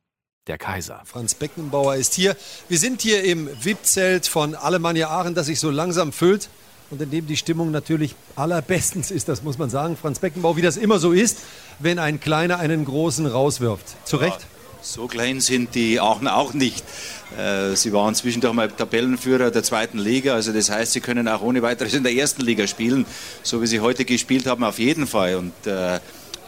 der 0.48 0.58
Kaiser. 0.58 1.02
Franz 1.06 1.34
Beckenbauer 1.34 1.96
ist 1.96 2.14
hier. 2.14 2.36
Wir 2.68 2.78
sind 2.78 3.02
hier 3.02 3.24
im 3.24 3.48
VIP-Zelt 3.64 4.28
von 4.28 4.54
Alemannia 4.56 5.10
Aachen, 5.10 5.34
das 5.34 5.46
sich 5.46 5.60
so 5.60 5.72
langsam 5.72 6.12
füllt 6.12 6.50
und 6.92 7.02
in 7.02 7.10
dem 7.10 7.28
die 7.28 7.38
Stimmung 7.38 7.72
natürlich 7.72 8.16
allerbestens 8.36 9.12
ist, 9.12 9.28
das 9.28 9.44
muss 9.44 9.58
man 9.58 9.70
sagen. 9.70 9.98
Franz 9.98 10.20
Beckenbauer, 10.20 10.58
wie 10.58 10.62
das 10.62 10.78
immer 10.78 11.00
so 11.00 11.12
ist, 11.12 11.40
wenn 11.80 12.00
ein 12.00 12.20
Kleiner 12.20 12.60
einen 12.60 12.86
Großen 12.86 13.26
rauswirft. 13.26 13.86
Zu 14.08 14.18
Recht? 14.18 14.42
Ja, 14.42 14.48
so 14.82 15.08
klein 15.08 15.42
sind 15.42 15.74
die 15.74 16.00
Aachen 16.00 16.28
auch 16.28 16.54
nicht. 16.54 16.84
Äh, 17.38 17.76
sie 17.76 17.92
waren 17.92 18.14
zwischendurch 18.14 18.54
mal 18.54 18.70
Tabellenführer 18.70 19.50
der 19.50 19.64
zweiten 19.64 19.98
Liga. 19.98 20.36
Also 20.36 20.54
das 20.54 20.70
heißt, 20.70 20.94
sie 20.94 21.02
können 21.02 21.28
auch 21.28 21.42
ohne 21.42 21.62
weiteres 21.64 21.96
in 21.96 22.04
der 22.04 22.14
ersten 22.14 22.44
Liga 22.44 22.68
spielen, 22.68 23.06
so 23.42 23.62
wie 23.62 23.68
sie 23.68 23.80
heute 23.80 24.06
gespielt 24.06 24.46
haben, 24.46 24.64
auf 24.64 24.78
jeden 24.78 25.08
Fall. 25.08 25.36
Und 25.38 25.54
äh, 25.66 26.00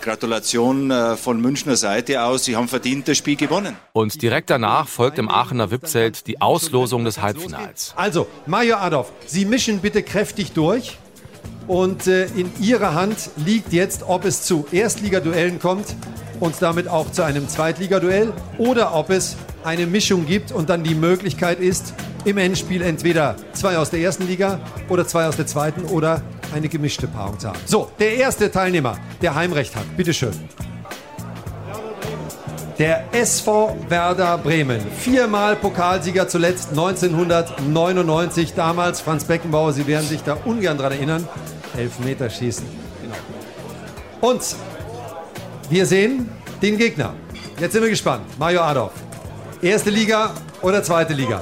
Gratulation 0.07 0.89
äh, 0.89 1.17
von 1.17 1.41
Münchner 1.41 1.75
Seite 1.75 2.23
aus. 2.23 2.45
Sie 2.45 2.55
haben 2.55 2.69
verdient 2.69 3.09
das 3.09 3.17
Spiel 3.17 3.35
gewonnen. 3.35 3.75
Und 3.91 4.21
direkt 4.21 4.49
danach 4.49 4.87
folgt 4.87 5.19
im 5.19 5.27
Aachener 5.27 5.69
VIP-Zelt 5.69 6.27
die 6.27 6.39
Auslosung 6.39 7.03
des 7.03 7.21
Halbfinals. 7.21 7.93
Also, 7.97 8.25
Major 8.45 8.79
Adolf, 8.79 9.11
Sie 9.25 9.43
mischen 9.43 9.79
bitte 9.79 10.03
kräftig 10.03 10.53
durch. 10.53 10.97
Und 11.67 12.07
äh, 12.07 12.27
in 12.27 12.49
Ihrer 12.61 12.93
Hand 12.93 13.31
liegt 13.35 13.73
jetzt, 13.73 14.03
ob 14.07 14.23
es 14.23 14.43
zu 14.43 14.65
Erstligaduellen 14.71 15.59
kommt 15.59 15.93
und 16.39 16.55
damit 16.61 16.87
auch 16.87 17.11
zu 17.11 17.23
einem 17.23 17.49
Zweitligaduell 17.49 18.31
oder 18.57 18.95
ob 18.95 19.09
es 19.09 19.35
eine 19.65 19.87
Mischung 19.87 20.25
gibt 20.25 20.53
und 20.53 20.69
dann 20.69 20.83
die 20.83 20.95
Möglichkeit 20.95 21.59
ist, 21.59 21.93
im 22.23 22.37
Endspiel 22.37 22.81
entweder 22.81 23.35
zwei 23.51 23.77
aus 23.77 23.89
der 23.89 23.99
ersten 23.99 24.25
Liga 24.25 24.61
oder 24.87 25.05
zwei 25.05 25.27
aus 25.27 25.35
der 25.35 25.47
zweiten 25.47 25.83
oder 25.83 26.21
eine 26.54 26.70
gemischte 26.70 27.08
Paarung 27.08 27.39
zu 27.39 27.48
haben. 27.48 27.60
So, 27.66 27.92
der 28.00 28.16
erste 28.16 28.51
Teilnehmer, 28.51 28.98
der 29.22 29.36
Heimrecht 29.36 29.75
hat, 29.75 29.98
bitteschön. 29.98 30.34
Der 32.80 33.06
SV 33.12 33.75
Werder 33.89 34.38
Bremen. 34.38 34.80
Viermal 35.00 35.56
Pokalsieger 35.56 36.27
zuletzt 36.27 36.70
1999. 36.70 38.54
Damals 38.54 39.01
Franz 39.01 39.24
Beckenbauer, 39.24 39.74
Sie 39.74 39.88
werden 39.88 40.08
sich 40.08 40.22
da 40.22 40.38
ungern 40.46 40.77
dran 40.77 40.92
erinnern. 40.92 41.27
Elfmeterschießen. 41.75 42.66
Genau. 43.01 44.32
Und 44.32 44.56
wir 45.70 45.86
sehen 45.88 46.30
den 46.62 46.77
Gegner. 46.77 47.16
Jetzt 47.60 47.74
sind 47.74 47.82
wir 47.82 47.89
gespannt. 47.89 48.25
Mario 48.38 48.62
Adolf. 48.62 48.94
Erste 49.62 49.89
Liga 49.89 50.36
oder 50.62 50.84
zweite 50.84 51.13
Liga? 51.13 51.42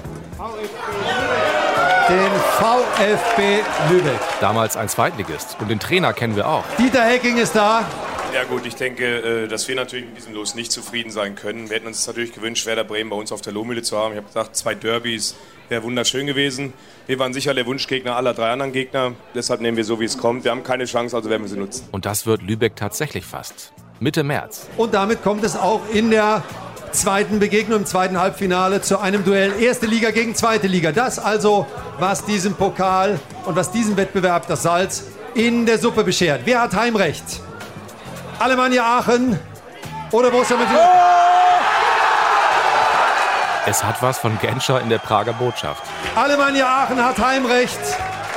Den 2.08 2.32
VfB 2.60 3.62
Lübeck. 3.90 4.20
Damals 4.40 4.78
ein 4.78 4.88
Zweitligist. 4.90 5.58
Und 5.60 5.72
den 5.72 5.80
Trainer 5.80 6.14
kennen 6.14 6.36
wir 6.36 6.48
auch. 6.48 6.64
Dieter 6.78 7.04
Hecking 7.04 7.38
ist 7.38 7.56
da. 7.56 7.84
Ja 8.32 8.44
gut, 8.44 8.68
ich 8.68 8.76
denke, 8.76 9.46
äh, 9.46 9.48
dass 9.48 9.68
wir 9.68 9.76
natürlich 9.76 10.06
mit 10.06 10.18
diesem 10.18 10.36
Los 10.36 10.54
nicht 10.54 10.72
zufrieden 10.72 11.10
sein 11.10 11.34
können. 11.34 11.68
Wir 11.70 11.78
hätten 11.78 11.88
uns 11.88 12.06
natürlich 12.06 12.32
gewünscht, 12.32 12.68
Werder 12.68 12.84
Bremen 12.84 13.10
bei 13.10 13.16
uns 13.16 13.32
auf 13.32 13.42
der 13.42 13.54
Lohmühle 13.54 13.82
zu 13.82 13.98
haben. 13.98 14.12
Ich 14.12 14.18
habe 14.18 14.28
gesagt, 14.28 14.56
zwei 14.56 14.76
Derbys 14.76 15.36
wäre 15.68 15.82
wunderschön 15.82 16.28
gewesen. 16.28 16.74
Wir 17.08 17.18
waren 17.18 17.34
sicher 17.34 17.56
der 17.56 17.66
Wunschgegner 17.66 18.16
aller 18.16 18.36
drei 18.36 18.52
anderen 18.52 18.72
Gegner. 18.72 19.14
Deshalb 19.34 19.62
nehmen 19.62 19.78
wir 19.78 19.84
so, 19.84 20.00
wie 20.00 20.06
es 20.06 20.20
kommt. 20.20 20.44
Wir 20.44 20.52
haben 20.52 20.64
keine 20.64 20.86
Chance, 20.86 21.16
also 21.16 21.32
werden 21.32 21.42
wir 21.42 21.50
sie 21.50 21.58
nutzen. 21.58 21.88
Und 21.92 22.06
das 22.06 22.28
wird 22.28 22.44
Lübeck 22.44 22.76
tatsächlich 22.76 23.26
fast. 23.26 23.74
Mitte 24.00 24.24
März. 24.24 24.68
Und 24.78 24.94
damit 24.94 25.24
kommt 25.24 25.44
es 25.44 25.56
auch 25.56 25.82
in 25.92 26.12
der 26.12 26.44
zweiten 26.96 27.40
Begegnung, 27.40 27.80
im 27.80 27.86
zweiten 27.86 28.20
Halbfinale 28.20 28.82
zu 28.82 29.00
einem 29.00 29.24
Duell 29.24 29.62
Erste 29.62 29.86
Liga 29.86 30.12
gegen 30.12 30.34
Zweite 30.34 30.68
Liga. 30.68 30.92
Das 30.92 31.20
also, 31.20 31.68
was 32.00 32.25
diesem 32.25 32.56
Pokal 32.56 33.20
und 33.46 33.56
was 33.56 33.72
diesem 33.72 33.98
Wettbewerb 33.98 34.48
das 34.48 34.64
Salz 34.64 35.04
in 35.34 35.66
der 35.66 35.78
Suppe 35.78 36.04
beschert. 36.04 36.42
Wer 36.46 36.62
hat 36.62 36.75
Heimrecht? 36.75 37.24
Alemannia 38.40 38.84
Aachen 38.84 39.40
oder 40.12 40.32
Borussia 40.32 40.58
Mönchengladbach? 40.58 41.25
Es 43.68 43.84
hat 43.84 44.02
was 44.02 44.18
von 44.20 44.38
Genscher 44.40 44.80
in 44.82 44.90
der 44.90 45.00
Prager 45.00 45.34
Botschaft. 45.34 45.84
Alemannia 46.16 46.68
Aachen 46.68 47.04
hat 47.04 47.18
Heimrecht 47.20 47.80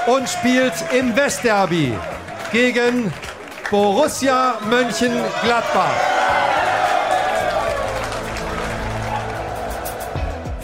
und 0.07 0.29
spielt 0.29 0.73
im 0.99 1.15
Westderby 1.15 1.97
gegen 2.51 3.13
Borussia 3.71 4.59
Mönchengladbach. 4.69 6.18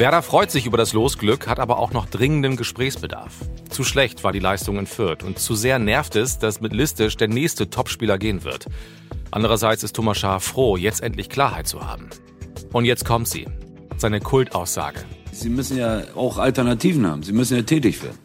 Werder 0.04 0.20
freut 0.20 0.50
sich 0.50 0.66
über 0.66 0.76
das 0.76 0.92
Losglück, 0.92 1.48
hat 1.48 1.58
aber 1.58 1.78
auch 1.78 1.94
noch 1.94 2.04
dringenden 2.04 2.58
Gesprächsbedarf. 2.58 3.32
Zu 3.70 3.84
schlecht 3.84 4.22
war 4.22 4.32
die 4.32 4.38
Leistung 4.38 4.78
in 4.78 4.86
Fürth 4.86 5.22
und 5.22 5.38
zu 5.38 5.54
sehr 5.54 5.78
nervt 5.78 6.14
es, 6.14 6.38
dass 6.38 6.60
mit 6.60 6.74
Listisch 6.74 7.16
der 7.16 7.28
nächste 7.28 7.70
Topspieler 7.70 8.18
gehen 8.18 8.44
wird. 8.44 8.66
Andererseits 9.30 9.82
ist 9.82 9.96
Thomas 9.96 10.18
Schaar 10.18 10.40
froh, 10.40 10.76
jetzt 10.76 11.00
endlich 11.00 11.30
Klarheit 11.30 11.66
zu 11.66 11.88
haben. 11.88 12.10
Und 12.70 12.84
jetzt 12.84 13.06
kommt 13.06 13.28
sie, 13.28 13.46
seine 13.96 14.20
Kultaussage. 14.20 14.98
Sie 15.32 15.48
müssen 15.48 15.78
ja 15.78 16.02
auch 16.14 16.36
Alternativen 16.36 17.06
haben, 17.06 17.22
Sie 17.22 17.32
müssen 17.32 17.56
ja 17.56 17.62
tätig 17.62 18.02
werden. 18.02 18.18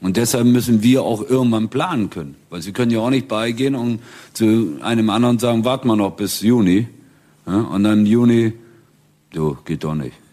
Und 0.00 0.16
deshalb 0.16 0.46
müssen 0.46 0.82
wir 0.82 1.02
auch 1.02 1.20
irgendwann 1.20 1.68
planen 1.68 2.08
können. 2.08 2.36
Weil 2.48 2.62
Sie 2.62 2.72
können 2.72 2.90
ja 2.90 3.00
auch 3.00 3.10
nicht 3.10 3.28
beigehen 3.28 3.74
und 3.74 4.00
zu 4.32 4.78
einem 4.80 5.10
anderen 5.10 5.38
sagen, 5.38 5.66
warten 5.66 5.86
wir 5.86 5.96
noch 5.96 6.12
bis 6.12 6.40
Juni. 6.40 6.88
Und 7.44 7.84
dann 7.84 8.06
Juni, 8.06 8.54
du, 9.34 9.58
geht 9.66 9.84
doch 9.84 9.94
nicht. 9.94 10.23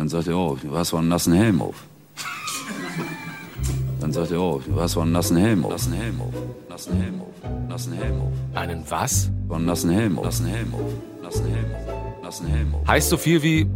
Dann 0.00 0.08
sagt 0.08 0.28
er, 0.28 0.38
oh, 0.38 0.56
du 0.58 0.74
hast 0.74 0.94
wohl 0.94 1.00
einen 1.00 1.10
nassen 1.10 1.34
Helm 1.34 1.60
auf. 1.60 1.74
Dann 4.00 4.14
sagt 4.14 4.30
er, 4.30 4.40
oh, 4.40 4.58
du 4.66 4.80
hast 4.80 4.96
wohl 4.96 5.02
einen 5.02 5.12
nassen 5.12 5.36
Helm 5.36 5.62
auf. 5.62 5.72
Nassen 5.72 5.92
Helm 5.92 6.20
auf. 6.22 6.34
Nassen 6.70 6.94
Helm 6.94 7.20
auf. 7.20 7.68
Nassen 7.68 7.92
Helm 7.92 8.20
auf. 8.22 8.32
Einen 8.54 8.84
was? 8.88 9.30
Einen 9.50 9.66
nassen 9.66 9.90
Helm 9.90 10.18
auf. 10.18 10.24
Nassen 10.24 10.46
Helm 10.46 10.72
auf. 10.72 11.22
Nassen 11.22 11.46
Helm 11.48 11.66
auf. 11.74 12.22
Nassen 12.22 12.46
Helm 12.46 12.74
auf. 12.76 12.88
Heißt 12.88 13.10
so 13.10 13.18
viel 13.18 13.42
wie, 13.42 13.66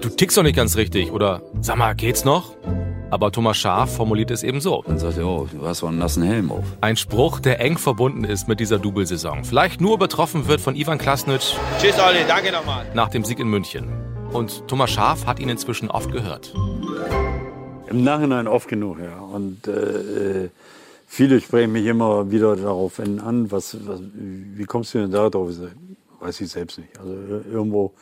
du 0.00 0.08
tickst 0.08 0.38
doch 0.38 0.42
nicht 0.42 0.56
ganz 0.56 0.78
richtig 0.78 1.12
oder 1.12 1.42
sag 1.60 1.76
mal, 1.76 1.94
geht's 1.94 2.24
noch? 2.24 2.54
Aber 3.10 3.30
Thomas 3.30 3.58
Schaaf 3.58 3.96
formuliert 3.96 4.30
es 4.30 4.42
eben 4.44 4.62
so. 4.62 4.82
Dann 4.86 4.98
sagt 4.98 5.18
er, 5.18 5.26
oh, 5.26 5.46
du 5.52 5.66
hast 5.66 5.82
wohl 5.82 5.90
einen 5.90 5.98
nassen 5.98 6.22
Helm 6.22 6.52
auf. 6.52 6.64
Ein 6.80 6.96
Spruch, 6.96 7.38
der 7.38 7.60
eng 7.60 7.76
verbunden 7.76 8.24
ist 8.24 8.48
mit 8.48 8.60
dieser 8.60 8.78
Double-Saison. 8.78 9.44
Vielleicht 9.44 9.82
nur 9.82 9.92
übertroffen 9.92 10.48
wird 10.48 10.62
von 10.62 10.74
Ivan 10.74 10.96
Klasnic. 10.96 11.42
Tschüss, 11.78 12.00
Olli, 12.00 12.20
danke 12.26 12.50
nochmal. 12.50 12.86
Nach 12.94 13.10
dem 13.10 13.26
Sieg 13.26 13.40
in 13.40 13.48
München. 13.48 14.15
Und 14.36 14.68
Thomas 14.68 14.90
Schaaf 14.90 15.24
hat 15.24 15.40
ihn 15.40 15.48
inzwischen 15.48 15.90
oft 15.90 16.12
gehört. 16.12 16.52
Im 17.88 18.04
Nachhinein 18.04 18.46
oft 18.46 18.68
genug, 18.68 18.98
ja. 19.00 19.18
Und 19.18 19.66
äh, 19.66 20.50
viele 21.06 21.40
sprechen 21.40 21.72
mich 21.72 21.86
immer 21.86 22.30
wieder 22.30 22.54
darauf 22.54 23.00
an, 23.00 23.50
was, 23.50 23.78
was, 23.88 23.98
wie 24.12 24.64
kommst 24.64 24.92
du 24.92 24.98
denn 24.98 25.10
da 25.10 25.30
drauf? 25.30 25.52
Weiß 26.20 26.38
ich 26.42 26.50
selbst 26.50 26.78
nicht. 26.78 27.00
Also 27.00 27.14
irgendwo 27.50 27.94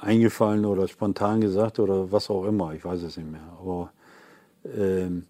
eingefallen 0.00 0.64
oder 0.66 0.86
spontan 0.86 1.40
gesagt 1.40 1.80
oder 1.80 2.12
was 2.12 2.30
auch 2.30 2.44
immer, 2.44 2.72
ich 2.72 2.84
weiß 2.84 3.02
es 3.02 3.16
nicht 3.16 3.28
mehr. 3.28 3.40
Aber 3.60 3.90
ähm, 4.72 5.24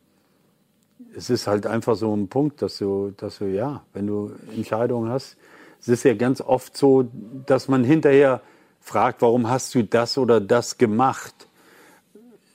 es 1.16 1.30
ist 1.30 1.46
halt 1.46 1.66
einfach 1.66 1.96
so 1.96 2.14
ein 2.14 2.28
Punkt, 2.28 2.60
dass 2.60 2.76
du, 2.76 3.14
dass 3.16 3.38
du, 3.38 3.46
ja, 3.46 3.84
wenn 3.94 4.06
du 4.06 4.32
Entscheidungen 4.54 5.10
hast, 5.10 5.38
es 5.80 5.88
ist 5.88 6.04
ja 6.04 6.12
ganz 6.12 6.42
oft 6.42 6.76
so, 6.76 7.08
dass 7.46 7.68
man 7.68 7.84
hinterher 7.84 8.42
fragt, 8.86 9.20
warum 9.20 9.50
hast 9.50 9.74
du 9.74 9.82
das 9.82 10.16
oder 10.16 10.40
das 10.40 10.78
gemacht? 10.78 11.48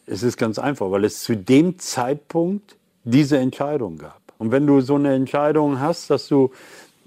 Es 0.06 0.24
ist 0.24 0.38
ganz 0.38 0.60
einfach, 0.60 0.90
weil 0.90 1.04
es 1.04 1.24
zu 1.24 1.36
dem 1.36 1.78
Zeitpunkt 1.78 2.78
diese 3.04 3.38
Entscheidung 3.38 3.98
gab. 3.98 4.22
Und 4.38 4.52
wenn 4.52 4.66
du 4.66 4.80
so 4.80 4.96
eine 4.96 5.14
Entscheidung 5.14 5.82
hast, 5.82 6.10
dass 6.10 6.30
du 6.30 6.52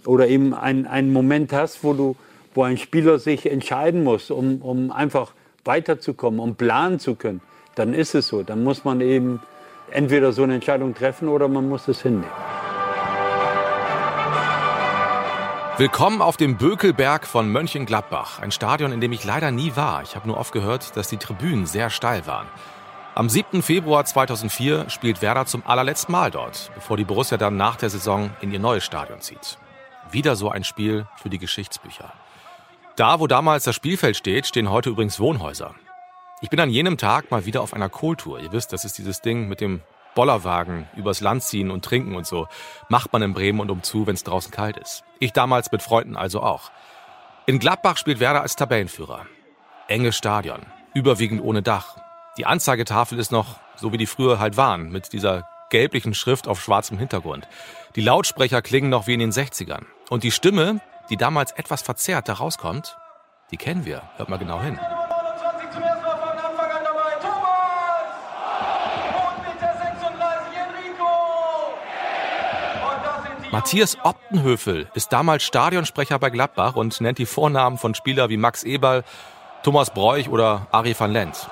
oder 0.05 0.29
eben 0.29 0.53
einen, 0.53 0.87
einen 0.87 1.11
Moment 1.11 1.55
hast, 1.55 1.83
wo 1.83 1.95
du, 1.95 2.17
wo 2.55 2.65
ein 2.65 2.77
Spieler 2.77 3.19
sich 3.19 3.51
entscheiden 3.51 4.05
muss, 4.05 4.31
um, 4.31 4.61
um 4.61 4.93
einfach 4.93 5.33
weiterzukommen, 5.65 6.39
um 6.39 6.55
planen 6.57 6.99
zu 6.99 7.15
können, 7.15 7.41
dann 7.77 7.95
ist 7.95 8.15
es 8.15 8.29
so. 8.29 8.43
Dann 8.43 8.63
muss 8.63 8.85
man 8.85 9.01
eben 9.01 9.41
entweder 9.91 10.33
so 10.33 10.43
eine 10.43 10.57
Entscheidung 10.57 10.95
treffen 10.95 11.29
oder 11.29 11.49
man 11.49 11.67
muss 11.67 11.89
es 11.89 12.03
hinnehmen. 12.03 12.31
Willkommen 15.77 16.23
auf 16.23 16.37
dem 16.37 16.57
Bökelberg 16.57 17.27
von 17.27 17.51
Mönchengladbach, 17.51 18.39
ein 18.39 18.53
Stadion, 18.53 18.93
in 18.93 19.01
dem 19.01 19.11
ich 19.11 19.25
leider 19.25 19.51
nie 19.51 19.75
war. 19.75 20.03
Ich 20.03 20.15
habe 20.15 20.29
nur 20.29 20.39
oft 20.39 20.53
gehört, 20.53 20.97
dass 20.97 21.09
die 21.09 21.17
Tribünen 21.17 21.67
sehr 21.67 21.91
steil 21.91 22.29
waren. 22.29 22.47
Am 23.17 23.29
7. 23.29 23.61
Februar 23.61 24.05
2004 24.05 24.89
spielt 24.89 25.21
Werder 25.21 25.47
zum 25.47 25.65
allerletzten 25.67 26.13
Mal 26.13 26.31
dort, 26.31 26.71
bevor 26.77 26.97
die 26.97 27.03
Borussia 27.03 27.39
dann 27.39 27.57
nach 27.57 27.75
der 27.75 27.91
Saison 27.91 28.31
in 28.41 28.53
ihr 28.53 28.61
neues 28.61 28.85
Stadion 28.85 29.21
zieht. 29.21 29.59
Wieder 30.13 30.37
so 30.37 30.49
ein 30.49 30.63
Spiel 30.63 31.09
für 31.17 31.29
die 31.29 31.39
Geschichtsbücher. 31.39 32.13
Da, 32.95 33.19
wo 33.19 33.27
damals 33.27 33.65
das 33.65 33.75
Spielfeld 33.75 34.17
steht, 34.17 34.47
stehen 34.47 34.71
heute 34.71 34.91
übrigens 34.91 35.19
Wohnhäuser. 35.19 35.75
Ich 36.41 36.51
bin 36.51 36.61
an 36.61 36.71
jenem 36.71 36.99
Tag 36.99 37.33
mal 37.33 37.47
wieder 37.47 37.63
auf 37.63 37.75
einer 37.75 37.89
Kohltour. 37.89 38.39
Ihr 38.39 38.53
wisst, 38.53 38.73
das 38.73 38.85
ist 38.85 38.97
dieses 38.97 39.23
Ding 39.23 39.49
mit 39.49 39.61
dem 39.61 39.81
Bollerwagen 40.15 40.89
übers 40.97 41.21
Land 41.21 41.43
ziehen 41.43 41.71
und 41.71 41.85
trinken 41.85 42.15
und 42.17 42.27
so. 42.27 42.47
Macht 42.89 43.13
man 43.13 43.23
in 43.23 43.35
Bremen 43.35 43.61
und 43.61 43.71
umzu, 43.71 44.07
wenn 44.07 44.15
es 44.15 44.25
draußen 44.25 44.51
kalt 44.51 44.77
ist. 44.77 45.05
Ich 45.19 45.33
damals 45.33 45.71
mit 45.73 45.83
Freunden 45.83 46.17
also 46.17 46.43
auch. 46.43 46.71
In 47.47 47.59
Gladbach 47.59 47.97
spielt 47.97 48.21
Werder 48.21 48.43
als 48.43 48.57
Tabellenführer. 48.57 49.27
Enges 49.89 50.17
Stadion, 50.17 50.61
überwiegend 50.95 51.43
ohne 51.43 51.63
Dach. 51.63 51.97
Die 52.39 52.47
Anzeigetafel 52.47 53.19
ist 53.19 53.33
noch 53.33 53.59
so 53.77 53.93
wie 53.93 53.99
die 53.99 54.07
früher 54.07 54.39
halt 54.39 54.57
waren, 54.57 54.91
mit 54.91 55.13
dieser 55.13 55.47
gelblichen 55.71 56.15
Schrift 56.15 56.49
auf 56.49 56.63
schwarzem 56.63 56.99
Hintergrund. 56.99 57.49
Die 57.97 58.01
Lautsprecher 58.01 58.63
klingen 58.63 58.91
noch 58.91 59.07
wie 59.07 59.15
in 59.15 59.21
den 59.21 59.33
60ern. 59.33 59.85
Und 60.11 60.23
die 60.23 60.31
Stimme, 60.31 60.81
die 61.11 61.17
damals 61.17 61.53
etwas 61.53 61.83
verzerrt 61.83 62.29
da 62.29 62.35
rauskommt, 62.35 62.97
die 63.51 63.57
kennen 63.57 63.85
wir. 63.85 64.03
Hört 64.17 64.29
mal 64.29 64.39
genau 64.39 64.61
hin. 64.61 64.79
Matthias 73.55 73.97
Optenhöfel 74.03 74.89
ist 74.95 75.13
damals 75.13 75.45
Stadionsprecher 75.45 76.19
bei 76.19 76.31
Gladbach 76.31 76.75
und 76.75 77.01
nennt 77.01 77.19
die 77.19 77.25
Vornamen 77.25 77.79
von 77.79 77.95
Spielern 77.95 78.29
wie 78.29 78.37
Max 78.37 78.65
Eberl, 78.65 79.05
Thomas 79.63 79.91
Bräuch 79.91 80.29
oder 80.29 80.67
Ari 80.73 80.97
van 80.99 81.13
Lent. 81.13 81.49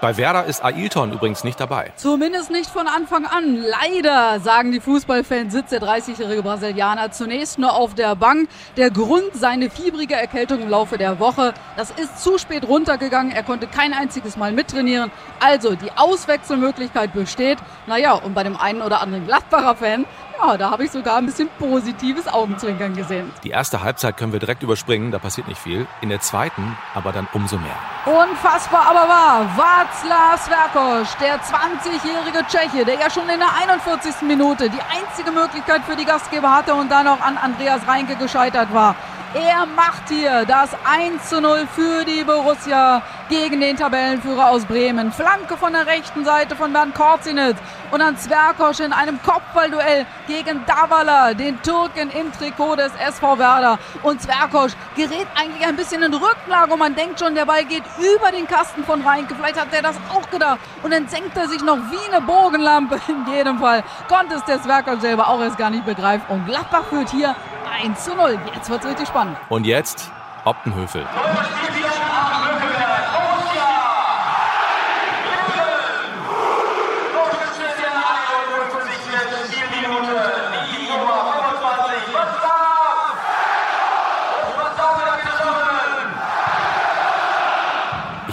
Bei 0.00 0.16
Werder 0.16 0.46
ist 0.46 0.64
Ailton 0.64 1.12
übrigens 1.12 1.44
nicht 1.44 1.60
dabei. 1.60 1.92
Zumindest 1.94 2.50
nicht 2.50 2.70
von 2.70 2.88
Anfang 2.88 3.26
an. 3.26 3.62
Leider, 3.62 4.40
sagen 4.40 4.72
die 4.72 4.80
Fußballfans, 4.80 5.52
sitzt 5.52 5.70
der 5.72 5.80
30-jährige 5.80 6.42
Brasilianer 6.42 7.12
zunächst 7.12 7.58
nur 7.58 7.74
auf 7.74 7.94
der 7.94 8.16
Bank. 8.16 8.48
Der 8.76 8.90
Grund, 8.90 9.34
seine 9.34 9.70
fiebrige 9.70 10.14
Erkältung 10.14 10.62
im 10.62 10.70
Laufe 10.70 10.98
der 10.98 11.20
Woche. 11.20 11.54
Das 11.76 11.90
ist 11.92 12.20
zu 12.20 12.36
spät 12.38 12.66
runtergegangen. 12.66 13.30
Er 13.30 13.44
konnte 13.44 13.68
kein 13.68 13.92
einziges 13.92 14.36
Mal 14.36 14.52
mittrainieren. 14.52 15.12
Also, 15.38 15.76
die 15.76 15.92
Auswechselmöglichkeit 15.92 17.12
besteht. 17.12 17.58
Naja, 17.86 18.14
und 18.14 18.34
bei 18.34 18.42
dem 18.42 18.56
einen 18.56 18.82
oder 18.82 19.02
anderen 19.02 19.26
Gladbacher 19.26 19.76
Fan, 19.76 20.06
ja, 20.42 20.56
da 20.56 20.70
habe 20.70 20.84
ich 20.84 20.90
sogar 20.90 21.16
ein 21.16 21.26
bisschen 21.26 21.48
positives 21.58 22.26
Augenzwinkern 22.26 22.94
gesehen. 22.94 23.30
Die 23.44 23.50
erste 23.50 23.82
Halbzeit 23.82 24.16
können 24.16 24.32
wir 24.32 24.40
direkt 24.40 24.62
überspringen, 24.62 25.10
da 25.10 25.18
passiert 25.18 25.48
nicht 25.48 25.60
viel. 25.60 25.86
In 26.00 26.08
der 26.08 26.20
zweiten 26.20 26.76
aber 26.94 27.12
dann 27.12 27.28
umso 27.32 27.58
mehr. 27.58 27.76
Unfassbar 28.06 28.86
aber 28.90 29.08
wahr. 29.08 29.46
Václav 29.56 30.38
Sverkosch, 30.38 31.14
der 31.20 31.40
20-jährige 31.40 32.46
Tscheche, 32.48 32.84
der 32.84 32.94
ja 32.94 33.10
schon 33.10 33.28
in 33.28 33.38
der 33.38 33.54
41. 33.62 34.22
Minute 34.22 34.68
die 34.68 34.80
einzige 34.80 35.30
Möglichkeit 35.30 35.82
für 35.84 35.96
die 35.96 36.04
Gastgeber 36.04 36.52
hatte 36.52 36.74
und 36.74 36.90
dann 36.90 37.06
auch 37.06 37.20
an 37.20 37.36
Andreas 37.36 37.86
Reinke 37.86 38.16
gescheitert 38.16 38.72
war. 38.72 38.96
Er 39.34 39.64
macht 39.64 40.10
hier 40.10 40.44
das 40.44 40.70
1 40.84 41.30
zu 41.30 41.40
0 41.40 41.66
für 41.74 42.04
die 42.04 42.22
Borussia 42.22 43.00
gegen 43.32 43.62
den 43.62 43.78
Tabellenführer 43.78 44.50
aus 44.50 44.66
Bremen. 44.66 45.10
Flanke 45.10 45.56
von 45.56 45.72
der 45.72 45.86
rechten 45.86 46.22
Seite 46.22 46.54
von 46.54 46.70
Bernd 46.70 46.94
Korzinitz 46.94 47.56
und 47.90 48.00
dann 48.00 48.18
Zwerkosch 48.18 48.80
in 48.80 48.92
einem 48.92 49.18
Kopfballduell 49.22 50.04
gegen 50.26 50.66
Davala, 50.66 51.32
den 51.32 51.60
Türken 51.62 52.10
im 52.10 52.30
Trikot 52.30 52.76
des 52.76 52.92
SV 52.94 53.38
Werder. 53.38 53.78
Und 54.02 54.20
Zwerkosch 54.20 54.72
gerät 54.96 55.26
eigentlich 55.34 55.66
ein 55.66 55.76
bisschen 55.76 56.02
in 56.02 56.12
Rücklage 56.12 56.74
und 56.74 56.78
man 56.78 56.94
denkt 56.94 57.20
schon, 57.20 57.34
der 57.34 57.46
Ball 57.46 57.64
geht 57.64 57.84
über 57.98 58.30
den 58.32 58.46
Kasten 58.46 58.84
von 58.84 59.00
Reinke. 59.00 59.34
Vielleicht 59.34 59.58
hat 59.58 59.72
er 59.72 59.80
das 59.80 59.96
auch 60.14 60.28
gedacht. 60.28 60.58
Und 60.82 60.92
dann 60.92 61.08
senkt 61.08 61.34
er 61.34 61.48
sich 61.48 61.62
noch 61.62 61.78
wie 61.90 62.12
eine 62.14 62.20
Bogenlampe. 62.20 63.00
In 63.08 63.32
jedem 63.32 63.58
Fall 63.58 63.82
konnte 64.08 64.34
es 64.34 64.44
der 64.44 64.62
Zwerkosch 64.62 65.00
selber 65.00 65.28
auch 65.28 65.40
erst 65.40 65.56
gar 65.56 65.70
nicht 65.70 65.86
begreifen. 65.86 66.26
Und 66.28 66.44
Gladbach 66.44 66.84
führt 66.90 67.08
hier 67.08 67.34
1 67.82 68.04
zu 68.04 68.14
0. 68.14 68.38
Jetzt 68.54 68.68
wird 68.68 68.84
es 68.84 68.90
richtig 68.90 69.08
spannend. 69.08 69.38
Und 69.48 69.64
jetzt 69.64 70.12
Optenhöfel. 70.44 71.06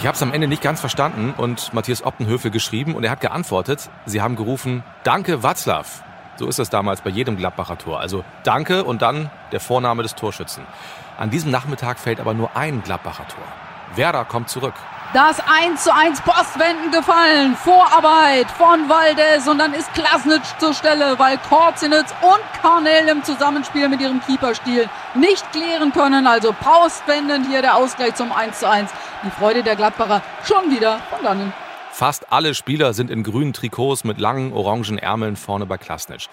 Ich 0.00 0.06
habe 0.06 0.16
es 0.16 0.22
am 0.22 0.32
Ende 0.32 0.48
nicht 0.48 0.62
ganz 0.62 0.80
verstanden 0.80 1.34
und 1.36 1.74
Matthias 1.74 2.02
Optenhöfel 2.02 2.50
geschrieben 2.50 2.94
und 2.94 3.04
er 3.04 3.10
hat 3.10 3.20
geantwortet, 3.20 3.90
sie 4.06 4.22
haben 4.22 4.34
gerufen, 4.34 4.82
danke 5.02 5.42
Watzlaw. 5.42 5.84
So 6.36 6.48
ist 6.48 6.58
es 6.58 6.70
damals 6.70 7.02
bei 7.02 7.10
jedem 7.10 7.36
Gladbacher 7.36 7.76
Tor. 7.76 8.00
Also 8.00 8.24
danke 8.42 8.84
und 8.84 9.02
dann 9.02 9.30
der 9.52 9.60
Vorname 9.60 10.02
des 10.02 10.14
Torschützen. 10.14 10.64
An 11.18 11.28
diesem 11.28 11.50
Nachmittag 11.50 11.98
fällt 11.98 12.18
aber 12.18 12.32
nur 12.32 12.56
ein 12.56 12.82
Gladbacher 12.82 13.28
Tor. 13.28 13.44
Werder 13.94 14.24
kommt 14.24 14.48
zurück. 14.48 14.72
Das 15.12 15.40
1 15.40 15.82
zu 15.82 15.92
1 15.92 16.20
Postwenden 16.20 16.92
gefallen. 16.92 17.56
Vorarbeit 17.56 18.48
von 18.52 18.88
Valdes 18.88 19.48
und 19.48 19.58
dann 19.58 19.74
ist 19.74 19.92
Klasnitsch 19.92 20.56
zur 20.58 20.72
Stelle, 20.72 21.18
weil 21.18 21.36
Korzinitz 21.48 22.14
und 22.22 22.62
Karnell 22.62 23.08
im 23.08 23.24
Zusammenspiel 23.24 23.88
mit 23.88 24.00
ihrem 24.00 24.22
Keeperstil 24.22 24.88
nicht 25.14 25.50
klären 25.52 25.92
können. 25.92 26.28
Also 26.28 26.54
postwendend 26.54 27.48
hier 27.48 27.60
der 27.60 27.74
Ausgleich 27.74 28.14
zum 28.14 28.32
1 28.32 28.60
zu 28.60 28.70
1. 28.70 28.90
Die 29.22 29.30
Freude 29.30 29.62
der 29.62 29.76
Gladbacher 29.76 30.22
schon 30.44 30.70
wieder 30.70 30.98
von 31.10 31.22
dannen. 31.22 31.52
Fast 31.92 32.32
alle 32.32 32.54
Spieler 32.54 32.94
sind 32.94 33.10
in 33.10 33.22
grünen 33.22 33.52
Trikots 33.52 34.04
mit 34.04 34.18
langen 34.18 34.52
orangen 34.52 34.96
Ärmeln 34.96 35.36
vorne 35.36 35.66
bei 35.66 35.76
Klasnitsch. 35.76 36.28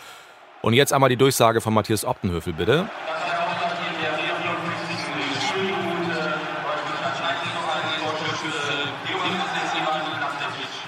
Und 0.61 0.73
jetzt 0.73 0.93
einmal 0.93 1.09
die 1.09 1.17
Durchsage 1.17 1.59
von 1.59 1.73
Matthias 1.73 2.05
Optenhöfel, 2.05 2.53
bitte. 2.53 2.89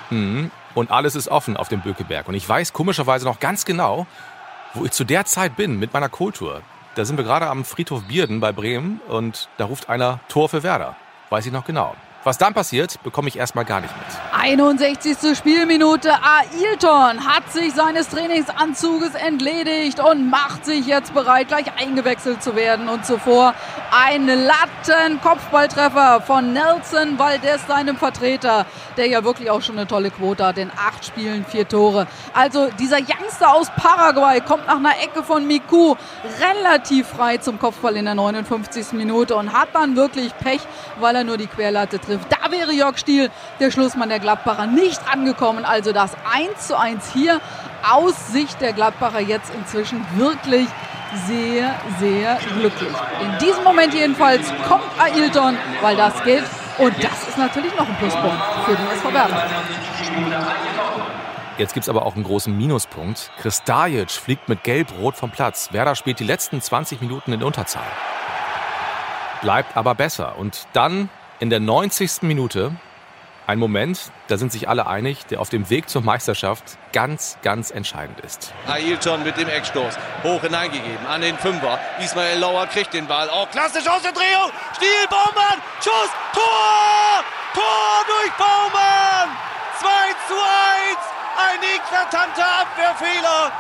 Mhm. 0.10 0.52
Und 0.76 0.92
alles 0.92 1.16
ist 1.16 1.28
offen 1.28 1.58
auf 1.58 1.68
dem 1.68 1.82
Bökeberg. 1.82 2.28
Und 2.28 2.36
ich 2.36 2.48
weiß 2.48 2.74
komischerweise 2.74 3.26
noch 3.26 3.40
ganz 3.40 3.66
genau, 3.66 4.08
wo 4.74 4.86
ich 4.86 4.92
zu 4.92 5.04
der 5.04 5.26
Zeit 5.26 5.56
bin 5.56 5.80
mit 5.80 5.94
meiner 5.94 6.10
Kultur. 6.10 6.62
Da 6.96 7.06
sind 7.06 7.18
wir 7.18 7.24
gerade 7.24 7.48
am 7.48 7.66
Friedhof 7.66 8.04
Bierden 8.04 8.40
bei 8.40 8.52
Bremen 8.52 9.02
und 9.08 9.50
da 9.58 9.66
ruft 9.66 9.90
einer 9.90 10.20
Tor 10.30 10.50
für 10.50 10.64
Werder. 10.64 10.96
Weiß 11.30 11.46
ich 11.46 11.52
noch 11.52 11.66
genau. 11.66 11.96
Was 12.24 12.38
dann 12.38 12.54
passiert, 12.54 13.02
bekomme 13.04 13.28
ich 13.28 13.38
erstmal 13.38 13.66
gar 13.66 13.82
nicht 13.82 13.96
mit. 13.96 14.29
61. 14.42 15.38
Spielminute. 15.38 16.12
Ailton 16.12 17.28
hat 17.28 17.52
sich 17.52 17.74
seines 17.74 18.08
Trainingsanzuges 18.08 19.14
entledigt 19.14 20.00
und 20.00 20.30
macht 20.30 20.66
sich 20.66 20.88
jetzt 20.88 21.14
bereit, 21.14 21.50
gleich 21.50 21.66
eingewechselt 21.78 22.42
zu 22.42 22.56
werden. 22.56 22.88
Und 22.88 23.06
zuvor 23.06 23.54
ein 23.92 24.28
Latten-Kopfballtreffer 24.28 26.22
von 26.22 26.54
Nelson 26.54 27.20
Valdez, 27.20 27.68
seinem 27.68 27.98
Vertreter, 27.98 28.66
der 28.96 29.08
ja 29.08 29.26
wirklich 29.26 29.52
auch 29.52 29.62
schon 29.62 29.78
eine 29.78 29.88
tolle 29.88 30.10
Quote 30.10 30.46
hat. 30.46 30.58
In 30.58 30.72
acht 30.72 31.04
Spielen 31.06 31.44
vier 31.44 31.68
Tore. 31.68 32.08
Also 32.34 32.70
dieser 32.80 33.00
Youngster 33.00 33.54
aus 33.54 33.70
Paraguay 33.76 34.40
kommt 34.40 34.68
nach 34.68 34.78
einer 34.78 34.98
Ecke 35.04 35.22
von 35.22 35.46
Miku 35.48 35.96
relativ 36.40 37.08
frei 37.08 37.38
zum 37.38 37.60
Kopfball 37.60 37.98
in 37.98 38.06
der 38.06 38.16
59. 38.16 38.94
Minute 38.94 39.36
und 39.36 39.52
hat 39.52 39.70
dann 39.74 39.98
wirklich 39.98 40.34
Pech, 40.38 40.62
weil 41.00 41.16
er 41.18 41.26
nur 41.26 41.38
die 41.38 41.48
Querlatte 41.48 42.00
trifft. 42.00 42.39
Da 42.50 42.58
wäre 42.58 42.72
Jörg 42.72 42.98
Stiel, 42.98 43.30
der 43.60 43.70
Schlussmann 43.70 44.10
der 44.10 44.20
Gladbacher, 44.20 44.66
nicht 44.66 45.00
angekommen. 45.12 45.66
Also 45.66 45.92
das 45.92 46.12
1 46.34 46.68
zu 46.68 46.80
1 46.80 47.12
hier 47.14 47.42
aus 47.88 48.32
Sicht 48.32 48.60
der 48.62 48.74
Gladbacher 48.74 49.20
jetzt 49.20 49.54
inzwischen 49.54 50.04
wirklich 50.16 50.68
sehr, 51.28 51.76
sehr 52.00 52.40
glücklich. 52.58 52.94
In 53.22 53.38
diesem 53.46 53.64
Moment 53.64 53.94
jedenfalls 53.94 54.48
kommt 54.68 54.84
Ailton, 54.98 55.58
weil 55.82 55.96
das 55.96 56.24
gilt. 56.24 56.46
Und 56.78 56.94
das 57.04 57.28
ist 57.28 57.38
natürlich 57.38 57.76
noch 57.76 57.88
ein 57.88 57.96
Pluspunkt 57.98 58.42
für 58.66 58.76
den 58.76 58.88
SV 58.88 59.14
Werder. 59.14 59.44
Jetzt 61.58 61.74
gibt's 61.74 61.90
aber 61.90 62.06
auch 62.06 62.16
einen 62.16 62.24
großen 62.24 62.58
Minuspunkt. 62.58 63.32
Chris 63.42 63.64
Dajic 63.64 64.12
fliegt 64.12 64.50
mit 64.50 64.64
Gelb-Rot 64.64 65.16
vom 65.16 65.30
Platz. 65.30 65.72
Werder 65.72 65.96
spielt 65.96 66.20
die 66.20 66.26
letzten 66.26 66.62
20 66.62 67.02
Minuten 67.02 67.34
in 67.34 67.44
Unterzahl. 67.44 67.84
Bleibt 69.42 69.78
aber 69.78 69.94
besser. 69.94 70.38
Und 70.38 70.68
dann 70.74 71.10
in 71.40 71.50
der 71.50 71.60
90. 71.60 72.24
Minute 72.24 72.72
ein 73.48 73.58
Moment, 73.58 74.12
da 74.28 74.38
sind 74.38 74.52
sich 74.52 74.70
alle 74.70 74.86
einig, 74.86 75.26
der 75.26 75.42
auf 75.42 75.50
dem 75.50 75.72
Weg 75.72 75.90
zur 75.90 76.04
Meisterschaft 76.04 76.78
ganz, 76.94 77.40
ganz 77.42 77.72
entscheidend 77.72 78.20
ist. 78.20 78.54
Ailton 78.68 79.24
mit 79.24 79.38
dem 79.38 79.50
Eckstoß. 79.50 79.98
Hoch 80.24 80.42
hineingegeben 80.42 81.08
an 81.08 81.22
den 81.22 81.36
Fünfer. 81.36 81.80
Ismail 82.00 82.38
Lauer 82.38 82.68
kriegt 82.68 82.94
den 82.94 83.08
Ball. 83.08 83.28
Auch 83.28 83.50
klassisch 83.50 83.88
aus 83.88 84.04
der 84.04 84.12
Drehung. 84.12 84.52
Stiel, 84.76 85.08
Baumann. 85.10 85.58
Schuss. 85.84 86.12
Tor! 86.32 87.24
Tor 87.56 88.06
durch 88.06 88.32
Baumann! 88.38 89.36
2 89.80 90.10
eklatanter 91.90 92.46
Abwehrfehler 92.62 93.52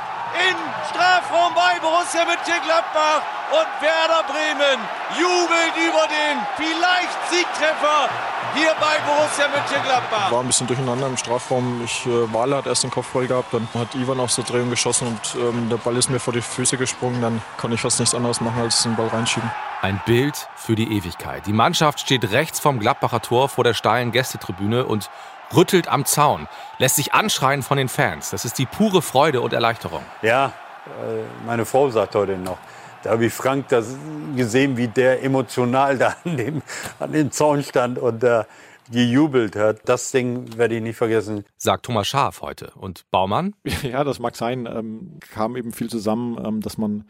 im 0.50 0.56
Strafraum 0.90 1.54
bei 1.56 1.80
Borussia 1.80 2.24
Mönchengladbach 2.26 3.22
und 3.52 3.68
Werder 3.82 4.24
Bremen 4.28 4.80
jubelt 5.18 5.74
über 5.76 6.06
den 6.08 6.38
vielleicht 6.56 7.18
Siegtreffer 7.32 8.10
hier 8.56 8.76
bei 8.80 9.00
Borussia 9.06 9.48
Mönchengladbach. 9.48 10.32
War 10.32 10.42
ein 10.42 10.48
bisschen 10.48 10.68
durcheinander 10.68 11.08
im 11.08 11.18
Strafraum. 11.18 11.82
Ich, 11.84 12.06
äh, 12.06 12.34
Wale 12.34 12.58
hat 12.58 12.68
erst 12.68 12.84
den 12.84 12.92
Kopfball 12.92 13.28
gehabt, 13.28 13.54
dann 13.54 13.68
hat 13.74 13.96
Ivan 13.96 14.20
aus 14.20 14.36
der 14.36 14.46
Drehung 14.46 14.70
geschossen 14.70 15.08
und 15.08 15.36
ähm, 15.42 15.70
der 15.70 15.78
Ball 15.78 15.98
ist 15.98 16.10
mir 16.10 16.20
vor 16.20 16.34
die 16.34 16.42
Füße 16.42 16.78
gesprungen. 16.78 17.22
Dann 17.22 17.42
kann 17.58 17.72
ich 17.72 17.82
fast 17.82 18.00
nichts 18.00 18.14
anderes 18.14 18.40
machen, 18.42 18.62
als 18.62 18.84
den 18.84 18.96
Ball 18.96 19.08
reinschieben. 19.08 19.50
Ein 19.82 20.02
Bild 20.06 20.48
für 20.56 20.76
die 20.76 20.96
Ewigkeit. 20.96 21.46
Die 21.48 21.54
Mannschaft 21.54 22.02
steht 22.02 22.32
rechts 22.32 22.60
vom 22.60 22.80
Gladbacher 22.80 23.22
Tor 23.22 23.50
vor 23.50 23.64
der 23.64 23.74
steilen 23.74 24.12
Gästetribüne 24.12 24.86
und 24.86 25.10
rüttelt 25.56 25.88
am 25.88 26.06
Zaun, 26.06 26.48
lässt 26.78 26.96
sich 26.96 27.14
anschreien 27.14 27.64
von 27.64 27.78
den 27.78 27.90
Fans. 27.90 28.30
Das 28.30 28.46
ist 28.46 28.58
die 28.58 28.66
pure 28.66 29.02
Freude 29.02 29.42
und 29.42 29.54
Erleichterung. 29.54 30.04
Ja, 30.22 30.54
äh, 30.86 31.46
meine 31.46 31.66
Frau 31.66 31.90
sagt 31.90 32.16
heute 32.16 32.38
noch. 32.38 32.58
Da 33.04 33.12
habe 33.12 33.26
ich 33.26 33.34
Frank 33.34 33.70
das 33.70 33.96
gesehen, 34.36 34.78
wie 34.78 34.88
der 34.88 35.24
emotional 35.24 35.98
da 36.00 36.16
an 36.24 36.38
dem, 36.38 36.62
an 37.00 37.12
dem 37.12 37.32
Zaun 37.32 37.64
stand 37.64 37.98
und 37.98 38.22
da 38.22 38.46
gejubelt 38.92 39.56
hat. 39.56 39.82
Das 39.86 40.12
Ding 40.12 40.58
werde 40.58 40.76
ich 40.76 40.82
nicht 40.82 40.98
vergessen. 40.98 41.46
Sagt 41.58 41.86
Thomas 41.86 42.08
Schaaf 42.08 42.42
heute. 42.42 42.72
Und 42.76 43.06
Baumann? 43.12 43.56
Ja, 43.84 44.04
das 44.04 44.20
mag 44.20 44.36
sein. 44.36 44.66
Ähm, 44.66 45.20
kam 45.32 45.56
eben 45.56 45.72
viel 45.72 45.90
zusammen, 45.90 46.44
ähm, 46.44 46.62
dass 46.62 46.78
man 46.78 47.06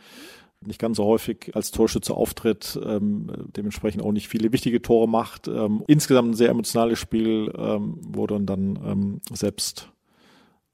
nicht 0.65 0.79
ganz 0.79 0.97
so 0.97 1.05
häufig 1.05 1.51
als 1.55 1.71
Torschütze 1.71 2.13
auftritt, 2.13 2.79
ähm, 2.83 3.31
dementsprechend 3.55 4.03
auch 4.03 4.11
nicht 4.11 4.27
viele 4.27 4.51
wichtige 4.51 4.81
Tore 4.81 5.07
macht. 5.07 5.47
Ähm, 5.47 5.83
insgesamt 5.87 6.31
ein 6.31 6.33
sehr 6.33 6.49
emotionales 6.49 6.99
Spiel, 6.99 7.53
ähm, 7.57 7.97
wo 8.01 8.27
dann 8.27 8.45
dann 8.45 8.79
ähm, 8.85 9.21
selbst 9.31 9.89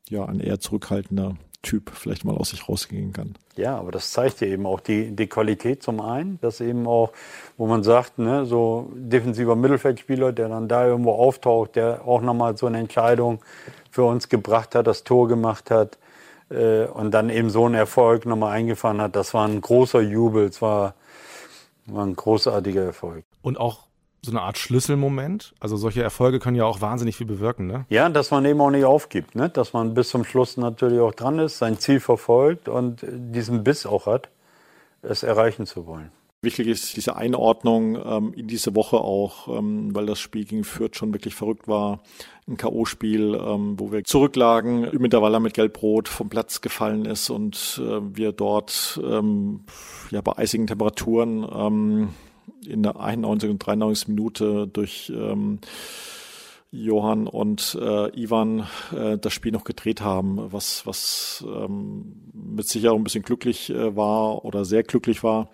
ja 0.10 0.26
ein 0.26 0.40
eher 0.40 0.60
zurückhaltender 0.60 1.36
Typ 1.62 1.92
vielleicht 1.96 2.26
mal 2.26 2.38
aus 2.38 2.52
sich 2.52 2.70
rausgehen 2.70 3.12
kann. 3.12 3.36
Ja, 3.56 3.78
aber 3.78 3.92
das 3.92 4.12
zeigt 4.12 4.42
ja 4.42 4.48
eben 4.48 4.68
auch 4.68 4.80
die, 4.80 5.16
die 5.16 5.28
Qualität 5.28 5.82
zum 5.82 6.00
einen, 6.00 6.40
dass 6.42 6.62
eben 6.62 6.86
auch, 6.86 7.12
wo 7.58 7.66
man 7.66 7.84
sagt, 7.84 8.20
ne, 8.20 8.46
so 8.46 8.92
defensiver 8.94 9.56
Mittelfeldspieler, 9.56 10.32
der 10.32 10.50
dann 10.50 10.68
da 10.68 10.86
irgendwo 10.86 11.14
auftaucht, 11.14 11.76
der 11.76 12.08
auch 12.08 12.22
nochmal 12.22 12.56
so 12.56 12.68
eine 12.68 12.78
Entscheidung 12.78 13.40
für 13.90 14.04
uns 14.04 14.30
gebracht 14.30 14.76
hat, 14.76 14.86
das 14.86 15.04
Tor 15.04 15.28
gemacht 15.28 15.72
hat 15.72 15.98
äh, 16.50 16.86
und 16.86 17.12
dann 17.12 17.30
eben 17.30 17.50
so 17.50 17.66
einen 17.66 17.76
Erfolg 17.76 18.26
nochmal 18.26 18.52
eingefahren 18.52 19.02
hat. 19.02 19.16
Das 19.16 19.34
war 19.34 19.48
ein 19.48 19.62
großer 19.62 20.02
Jubel, 20.02 20.46
es 20.46 20.62
war, 20.62 20.96
war 21.86 22.06
ein 22.06 22.16
großartiger 22.16 22.84
Erfolg. 22.84 23.24
Und 23.42 23.60
auch 23.60 23.86
so 24.26 24.32
eine 24.32 24.42
Art 24.42 24.58
Schlüsselmoment. 24.58 25.54
Also 25.60 25.78
solche 25.78 26.02
Erfolge 26.02 26.40
können 26.40 26.56
ja 26.56 26.66
auch 26.66 26.82
wahnsinnig 26.82 27.16
viel 27.16 27.28
bewirken, 27.28 27.68
ne? 27.68 27.86
Ja, 27.90 28.10
dass 28.10 28.32
man 28.32 28.44
eben 28.46 28.60
auch 28.60 28.72
nicht 28.72 28.86
aufgibt, 28.86 29.36
ne? 29.36 29.50
dass 29.50 29.74
man 29.74 29.94
bis 29.94 30.10
zum 30.10 30.26
Schluss 30.26 30.58
natürlich 30.58 31.00
auch 31.00 31.14
dran 31.14 31.40
ist, 31.40 31.60
sein 31.60 31.78
Ziel 31.78 32.00
verfolgt 32.00 32.68
und 32.68 33.06
diesen 33.08 33.64
Biss 33.64 33.86
auch 33.86 34.08
hat, 34.08 34.30
es 35.04 35.22
erreichen 35.22 35.68
zu 35.68 35.86
wollen. 35.86 36.12
Wichtig 36.46 36.68
ist 36.68 36.96
diese 36.96 37.16
Einordnung 37.16 37.96
ähm, 37.96 38.34
in 38.36 38.46
diese 38.46 38.76
Woche 38.76 38.98
auch, 38.98 39.48
ähm, 39.48 39.96
weil 39.96 40.06
das 40.06 40.20
Spiel 40.20 40.46
gegen 40.46 40.64
Fürth 40.64 40.96
schon 40.96 41.12
wirklich 41.12 41.34
verrückt 41.34 41.68
war. 41.68 42.04
Ein 42.48 42.58
K.O.-Spiel, 42.58 43.36
ähm, 43.36 43.80
wo 43.80 43.92
wir 43.92 44.04
zurücklagen, 44.04 44.84
Ümiterwaller 44.84 45.40
mit 45.40 45.56
Gelb-Rot 45.56 46.08
vom 46.08 46.30
Platz 46.30 46.62
gefallen 46.62 47.06
ist 47.06 47.32
und 47.32 47.82
äh, 47.84 48.00
wir 48.16 48.32
dort 48.32 49.02
ähm, 49.04 49.62
ja, 50.12 50.22
bei 50.22 50.38
eisigen 50.38 50.68
Temperaturen 50.68 51.48
ähm, 51.52 52.10
in 52.64 52.84
der 52.84 53.00
91. 53.00 53.50
und 53.50 53.58
93. 53.58 54.10
Minute 54.10 54.68
durch 54.68 55.12
ähm, 55.14 55.58
Johann 56.70 57.26
und 57.26 57.76
äh, 57.82 58.22
Ivan 58.22 58.68
äh, 58.96 59.18
das 59.18 59.34
Spiel 59.34 59.52
noch 59.52 59.64
gedreht 59.64 60.02
haben, 60.02 60.52
was, 60.52 60.86
was 60.86 61.44
ähm, 61.48 62.22
mit 62.34 62.68
Sicherheit 62.68 62.96
ein 62.96 63.04
bisschen 63.04 63.24
glücklich 63.24 63.72
äh, 63.72 63.96
war 63.96 64.46
oder 64.46 64.64
sehr 64.64 64.84
glücklich 64.84 65.24
war. 65.24 65.50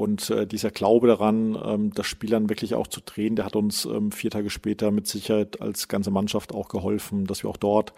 Und 0.00 0.30
äh, 0.30 0.46
dieser 0.46 0.70
Glaube 0.70 1.08
daran, 1.08 1.58
ähm, 1.62 1.92
das 1.92 2.06
Spiel 2.06 2.30
dann 2.30 2.48
wirklich 2.48 2.74
auch 2.74 2.86
zu 2.86 3.02
drehen, 3.02 3.36
der 3.36 3.44
hat 3.44 3.54
uns 3.54 3.84
ähm, 3.84 4.12
vier 4.12 4.30
Tage 4.30 4.48
später 4.48 4.90
mit 4.90 5.06
Sicherheit 5.06 5.60
als 5.60 5.88
ganze 5.88 6.10
Mannschaft 6.10 6.54
auch 6.54 6.68
geholfen, 6.68 7.26
dass 7.26 7.42
wir 7.42 7.50
auch 7.50 7.58
dort 7.58 7.92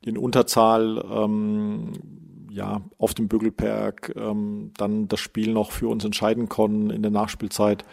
in 0.00 0.16
Unterzahl 0.16 1.04
ähm, 1.06 1.92
ja, 2.48 2.80
auf 2.96 3.12
dem 3.12 3.28
Bögelberg 3.28 4.14
ähm, 4.16 4.70
dann 4.78 5.06
das 5.06 5.20
Spiel 5.20 5.52
noch 5.52 5.70
für 5.70 5.88
uns 5.88 6.02
entscheiden 6.06 6.48
konnten 6.48 6.88
in 6.88 7.02
der 7.02 7.10
Nachspielzeit. 7.10 7.84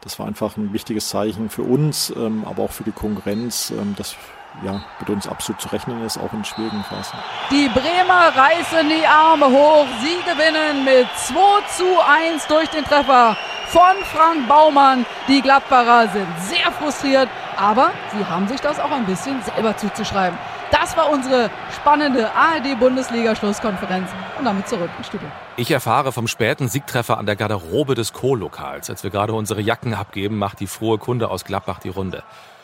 Das 0.00 0.20
war 0.20 0.28
einfach 0.28 0.56
ein 0.56 0.72
wichtiges 0.72 1.08
Zeichen 1.08 1.48
für 1.48 1.64
uns, 1.64 2.14
ähm, 2.16 2.44
aber 2.44 2.62
auch 2.62 2.70
für 2.70 2.84
die 2.84 2.92
Konkurrenz, 2.92 3.72
ähm, 3.76 3.94
dass 3.96 4.16
ja, 4.62 4.80
mit 5.00 5.10
uns 5.10 5.28
absolut 5.28 5.60
zu 5.60 5.68
rechnen 5.68 6.04
ist, 6.04 6.18
auch 6.18 6.32
in 6.32 6.44
schwierigen 6.44 6.84
Phasen. 6.84 7.18
Die 7.50 7.68
Bremer 7.68 8.32
reißen 8.34 8.88
die 8.88 9.06
Arme 9.06 9.46
hoch. 9.46 9.86
Sie 10.02 10.16
gewinnen 10.30 10.84
mit 10.84 11.06
2 11.16 11.34
zu 11.76 11.84
1 12.06 12.46
durch 12.46 12.68
den 12.68 12.84
Treffer 12.84 13.36
von 13.68 14.04
Frank 14.04 14.46
Baumann. 14.48 15.06
Die 15.28 15.40
Gladbacher 15.40 16.08
sind 16.08 16.28
sehr 16.40 16.70
frustriert, 16.72 17.28
aber 17.56 17.90
sie 18.16 18.24
haben 18.24 18.46
sich 18.46 18.60
das 18.60 18.78
auch 18.78 18.90
ein 18.90 19.06
bisschen 19.06 19.42
selber 19.42 19.76
zuzuschreiben. 19.76 20.38
Das 20.70 20.96
war 20.96 21.10
unsere 21.10 21.50
spannende 21.74 22.30
ARD-Bundesliga-Schlusskonferenz. 22.34 24.08
Und 24.38 24.46
damit 24.46 24.66
zurück 24.68 24.88
ins 24.96 25.06
Studio. 25.06 25.28
Ich 25.56 25.70
erfahre 25.70 26.12
vom 26.12 26.26
späten 26.26 26.68
Siegtreffer 26.68 27.18
an 27.18 27.26
der 27.26 27.36
Garderobe 27.36 27.94
des 27.94 28.14
Co-Lokals. 28.14 28.88
Als 28.88 29.04
wir 29.04 29.10
gerade 29.10 29.34
unsere 29.34 29.60
Jacken 29.60 29.92
abgeben, 29.92 30.38
macht 30.38 30.60
die 30.60 30.66
frohe 30.66 30.96
Kunde 30.96 31.30
aus 31.30 31.44
Gladbach 31.44 31.78
die 31.78 31.90
Runde. 31.90 32.22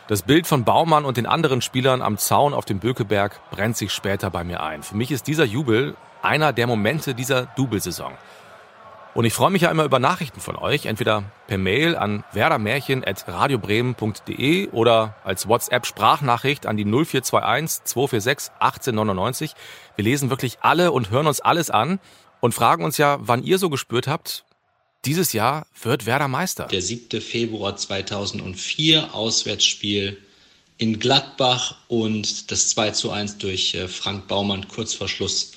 Das 0.09 0.23
Bild 0.23 0.47
von 0.47 0.64
Baumann 0.64 1.05
und 1.05 1.18
den 1.18 1.27
anderen 1.27 1.61
Spielern 1.61 2.01
am 2.01 2.16
Zaun 2.16 2.55
auf 2.55 2.64
dem 2.64 2.79
Bökeberg 2.79 3.42
brennt 3.51 3.77
sich 3.77 3.92
später 3.92 4.31
bei 4.31 4.42
mir 4.42 4.62
ein. 4.62 4.83
Für 4.83 4.97
mich 4.97 5.11
ist 5.11 5.27
dieser 5.27 5.44
Jubel 5.44 5.97
einer 6.23 6.55
der 6.55 6.66
Momente 6.66 7.14
dieser 7.14 7.44
Double-Saison. 7.44 8.14
Und 9.12 9.27
ich 9.27 9.35
freue 9.35 9.51
mich 9.51 9.61
ja 9.62 9.71
immer 9.71 9.85
über 9.85 9.99
Nachrichten 9.99 10.40
von 10.40 10.57
euch, 10.57 10.87
entweder 10.87 11.25
per 11.47 11.59
Mail 11.59 11.94
an 11.94 12.25
werdermärchen.radiobremen.de 12.33 14.71
oder 14.71 15.14
als 15.25 15.47
WhatsApp-Sprachnachricht 15.47 16.64
an 16.64 16.79
die 16.79 16.87
0421 16.87 17.85
246 17.85 18.55
1899. 18.61 19.55
Wir 19.97 20.05
lesen 20.05 20.31
wirklich 20.31 20.61
alle 20.62 20.90
und 20.90 21.11
hören 21.11 21.27
uns 21.27 21.42
alles 21.42 21.68
an 21.68 22.01
und 22.40 22.55
fragen 22.55 22.83
uns 22.83 22.97
ja, 22.97 23.18
wann 23.21 23.42
ihr 23.42 23.59
so 23.59 23.68
gespürt 23.68 24.09
habt, 24.09 24.47
dieses 25.04 25.32
Jahr 25.32 25.66
wird 25.82 26.06
Werder 26.06 26.28
Meister. 26.28 26.66
Der 26.66 26.82
7. 26.82 27.20
Februar 27.20 27.76
2004, 27.76 29.14
Auswärtsspiel 29.14 30.18
in 30.76 30.98
Gladbach 30.98 31.76
und 31.88 32.50
das 32.50 32.70
2 32.70 32.92
zu 32.92 33.11
1 33.11 33.38
durch 33.38 33.74
äh, 33.74 33.88
Frank 33.88 34.28
Baumann 34.28 34.68
kurz 34.68 34.94
vor 34.94 35.08
Schluss. 35.08 35.52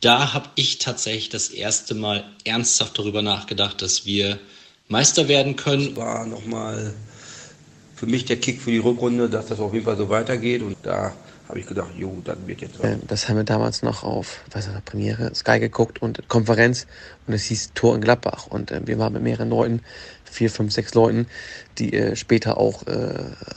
Da 0.00 0.32
habe 0.32 0.48
ich 0.56 0.78
tatsächlich 0.78 1.28
das 1.28 1.48
erste 1.48 1.94
Mal 1.94 2.24
ernsthaft 2.44 2.98
darüber 2.98 3.22
nachgedacht, 3.22 3.82
dass 3.82 4.04
wir 4.04 4.38
Meister 4.88 5.28
werden 5.28 5.56
können. 5.56 5.94
War 5.96 6.26
nochmal 6.26 6.94
für 7.94 8.06
mich 8.06 8.24
der 8.24 8.36
Kick 8.38 8.60
für 8.60 8.72
die 8.72 8.78
Rückrunde, 8.78 9.30
dass 9.30 9.46
das 9.46 9.60
auf 9.60 9.72
jeden 9.72 9.84
Fall 9.84 9.96
so 9.96 10.08
weitergeht. 10.08 10.62
Und 10.62 10.76
da 10.82 11.14
habe 11.52 11.60
ich 11.60 11.66
gedacht, 11.66 11.90
jo, 11.98 12.22
dann 12.24 12.46
wird 12.46 12.62
jetzt 12.62 12.78
was. 12.78 12.86
Ähm, 12.86 13.00
Das 13.08 13.28
haben 13.28 13.36
wir 13.36 13.44
damals 13.44 13.82
noch 13.82 14.04
auf 14.04 14.40
weiß 14.52 14.68
nicht, 14.68 14.84
Premiere, 14.86 15.34
Sky 15.34 15.60
geguckt 15.60 16.00
und 16.00 16.26
Konferenz 16.28 16.86
und 17.26 17.34
es 17.34 17.44
hieß 17.44 17.72
Tor 17.74 17.94
in 17.94 18.00
Gladbach. 18.00 18.46
Und 18.46 18.70
äh, 18.70 18.80
wir 18.86 18.98
waren 18.98 19.12
mit 19.12 19.22
mehreren 19.22 19.50
Leuten, 19.50 19.82
vier, 20.24 20.48
fünf, 20.48 20.72
sechs 20.72 20.94
Leuten, 20.94 21.26
die 21.76 21.92
äh, 21.92 22.16
später 22.16 22.56
auch 22.56 22.86
äh, 22.86 22.92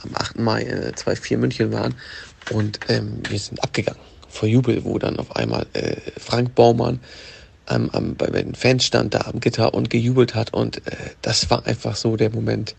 am 0.03 0.09
8. 0.13 0.39
Mai 0.39 0.63
äh, 0.63 0.91
2-4 0.93 1.37
München 1.37 1.71
waren. 1.71 1.95
Und 2.51 2.81
ähm, 2.89 3.21
wir 3.29 3.39
sind 3.39 3.63
abgegangen 3.63 4.01
vor 4.27 4.49
Jubel, 4.49 4.83
wo 4.83 4.99
dann 4.99 5.17
auf 5.17 5.33
einmal 5.33 5.65
äh, 5.71 5.95
Frank 6.19 6.53
Baumann 6.53 6.99
am, 7.65 7.89
am, 7.91 8.15
bei 8.15 8.27
den 8.27 8.55
Fans 8.55 8.83
stand 8.83 9.13
da 9.13 9.21
am 9.21 9.39
Gitter 9.39 9.73
und 9.73 9.89
gejubelt 9.89 10.35
hat. 10.35 10.53
Und 10.53 10.85
äh, 10.85 10.95
das 11.21 11.49
war 11.49 11.65
einfach 11.65 11.95
so 11.95 12.17
der 12.17 12.29
Moment, 12.29 12.75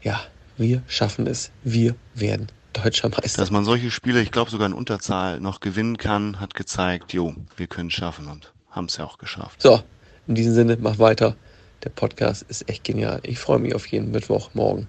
ja, 0.00 0.18
wir 0.56 0.82
schaffen 0.88 1.26
es, 1.26 1.50
wir 1.62 1.94
werden 2.14 2.46
deutscher 2.82 3.08
Meister. 3.08 3.40
Dass 3.40 3.50
man 3.50 3.64
solche 3.64 3.90
Spiele, 3.90 4.20
ich 4.20 4.30
glaube 4.30 4.50
sogar 4.50 4.66
in 4.66 4.72
Unterzahl, 4.72 5.40
noch 5.40 5.60
gewinnen 5.60 5.96
kann, 5.96 6.40
hat 6.40 6.54
gezeigt, 6.54 7.12
jo, 7.12 7.34
wir 7.56 7.66
können 7.66 7.88
es 7.88 7.94
schaffen 7.94 8.28
und 8.28 8.52
haben 8.70 8.86
es 8.86 8.96
ja 8.96 9.04
auch 9.04 9.18
geschafft. 9.18 9.62
So, 9.62 9.82
in 10.26 10.34
diesem 10.34 10.54
Sinne, 10.54 10.76
mach 10.80 10.98
weiter. 10.98 11.36
Der 11.84 11.90
Podcast 11.90 12.44
ist 12.48 12.68
echt 12.68 12.84
genial. 12.84 13.20
Ich 13.22 13.38
freue 13.38 13.58
mich 13.58 13.74
auf 13.74 13.86
jeden 13.86 14.10
Mittwochmorgen 14.10 14.88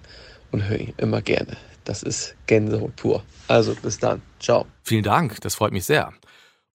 und 0.50 0.68
höre 0.68 0.80
ihn 0.80 0.94
immer 0.96 1.22
gerne. 1.22 1.56
Das 1.84 2.02
ist 2.02 2.34
Gänsehaut 2.46 2.96
pur. 2.96 3.22
Also 3.46 3.74
bis 3.74 3.98
dann. 3.98 4.20
Ciao. 4.40 4.66
Vielen 4.82 5.04
Dank, 5.04 5.40
das 5.40 5.54
freut 5.54 5.72
mich 5.72 5.84
sehr. 5.84 6.12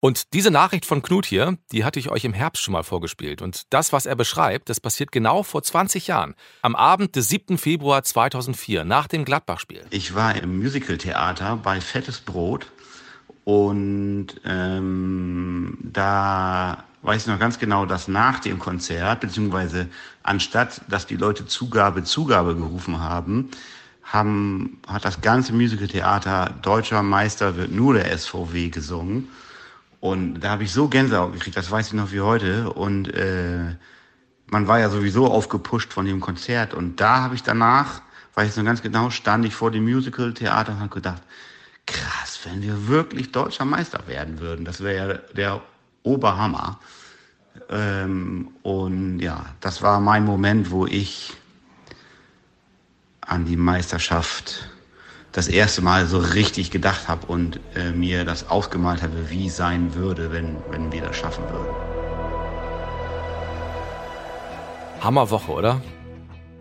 Und 0.04 0.34
diese 0.34 0.52
Nachricht 0.52 0.86
von 0.86 1.02
Knut 1.02 1.26
hier, 1.26 1.58
die 1.72 1.86
hatte 1.86 1.98
ich 1.98 2.10
euch 2.10 2.26
im 2.26 2.34
Herbst 2.34 2.62
schon 2.62 2.74
mal 2.74 2.84
vorgespielt. 2.84 3.42
Und 3.42 3.62
das, 3.70 3.94
was 3.94 4.06
er 4.06 4.18
beschreibt, 4.18 4.68
das 4.68 4.82
passiert 4.82 5.14
genau 5.14 5.44
vor 5.44 5.64
20 5.64 6.08
Jahren. 6.08 6.36
Am 6.62 6.76
Abend 6.76 7.16
des 7.16 7.30
7. 7.30 7.58
Februar 7.58 8.04
2004, 8.04 8.84
nach 8.84 9.08
dem 9.08 9.24
Gladbach-Spiel. 9.24 9.86
Ich 9.92 10.14
war 10.14 10.36
im 10.36 10.62
Musicaltheater 10.62 11.56
bei 11.56 11.80
Fettes 11.80 12.20
Brot 12.20 12.70
und 13.46 14.28
ähm, 14.44 15.78
da 15.82 16.84
weiß 17.04 17.22
ich 17.22 17.28
noch 17.30 17.40
ganz 17.40 17.58
genau, 17.58 17.86
dass 17.86 18.10
nach 18.10 18.40
dem 18.40 18.60
Konzert, 18.60 19.22
beziehungsweise 19.22 19.88
anstatt, 20.22 20.82
dass 20.90 21.08
die 21.08 21.16
Leute 21.16 21.46
Zugabe, 21.46 22.04
Zugabe 22.04 22.58
gerufen 22.58 23.00
haben, 23.00 23.52
haben, 24.04 24.82
hat 24.86 25.06
das 25.06 25.22
ganze 25.22 25.54
Musicaltheater 25.54 26.56
Deutscher 26.62 27.04
Meister 27.04 27.56
wird 27.56 27.72
nur 27.72 27.94
der 27.94 28.18
SVW 28.18 28.68
gesungen. 28.68 29.30
Und 30.04 30.42
da 30.42 30.50
habe 30.50 30.66
ich 30.66 30.74
so 30.74 30.90
Gänsehaut 30.90 31.32
gekriegt, 31.32 31.56
das 31.56 31.72
weiß 31.72 31.88
ich 31.88 31.94
noch 31.94 32.12
wie 32.12 32.20
heute. 32.20 32.74
Und 32.74 33.08
äh, 33.14 33.74
man 34.48 34.68
war 34.68 34.78
ja 34.78 34.90
sowieso 34.90 35.32
aufgepusht 35.32 35.94
von 35.94 36.06
dem 36.06 36.20
Konzert. 36.20 36.74
Und 36.74 37.00
da 37.00 37.22
habe 37.22 37.36
ich 37.36 37.44
danach, 37.44 38.02
weiß 38.34 38.50
ich 38.50 38.58
noch 38.58 38.66
ganz 38.66 38.82
genau, 38.82 39.12
stand 39.12 39.46
ich 39.46 39.56
vor 39.56 39.72
dem 39.72 39.86
Musical-Theater 39.86 40.74
und 40.74 40.80
habe 40.82 40.94
gedacht, 40.94 41.22
krass, 41.86 42.38
wenn 42.44 42.62
wir 42.62 42.90
wirklich 42.90 43.32
deutscher 43.32 43.64
Meister 43.64 44.06
werden 44.06 44.42
würden, 44.42 44.66
das 44.66 44.84
wäre 44.84 45.08
ja 45.08 45.14
der 45.36 45.62
Oberhammer. 46.04 46.82
Ähm, 47.70 48.50
und 48.62 49.22
ja, 49.22 49.46
das 49.62 49.82
war 49.82 50.02
mein 50.02 50.26
Moment, 50.26 50.70
wo 50.70 50.86
ich 50.86 51.32
an 53.22 53.46
die 53.46 53.56
Meisterschaft 53.56 54.68
das 55.34 55.48
erste 55.48 55.82
Mal 55.82 56.06
so 56.06 56.20
richtig 56.20 56.72
gedacht 56.72 57.08
habe 57.08 57.26
und 57.28 57.60
äh, 57.76 57.92
mir 57.92 58.24
das 58.24 58.50
ausgemalt 58.50 59.02
habe, 59.02 59.30
wie 59.30 59.50
sein 59.50 59.96
würde, 59.96 60.32
wenn, 60.32 60.56
wenn 60.70 60.92
wir 60.92 61.02
das 61.02 61.18
schaffen 61.18 61.44
würden. 61.50 61.76
Hammerwoche, 65.02 65.52
oder? 65.52 65.82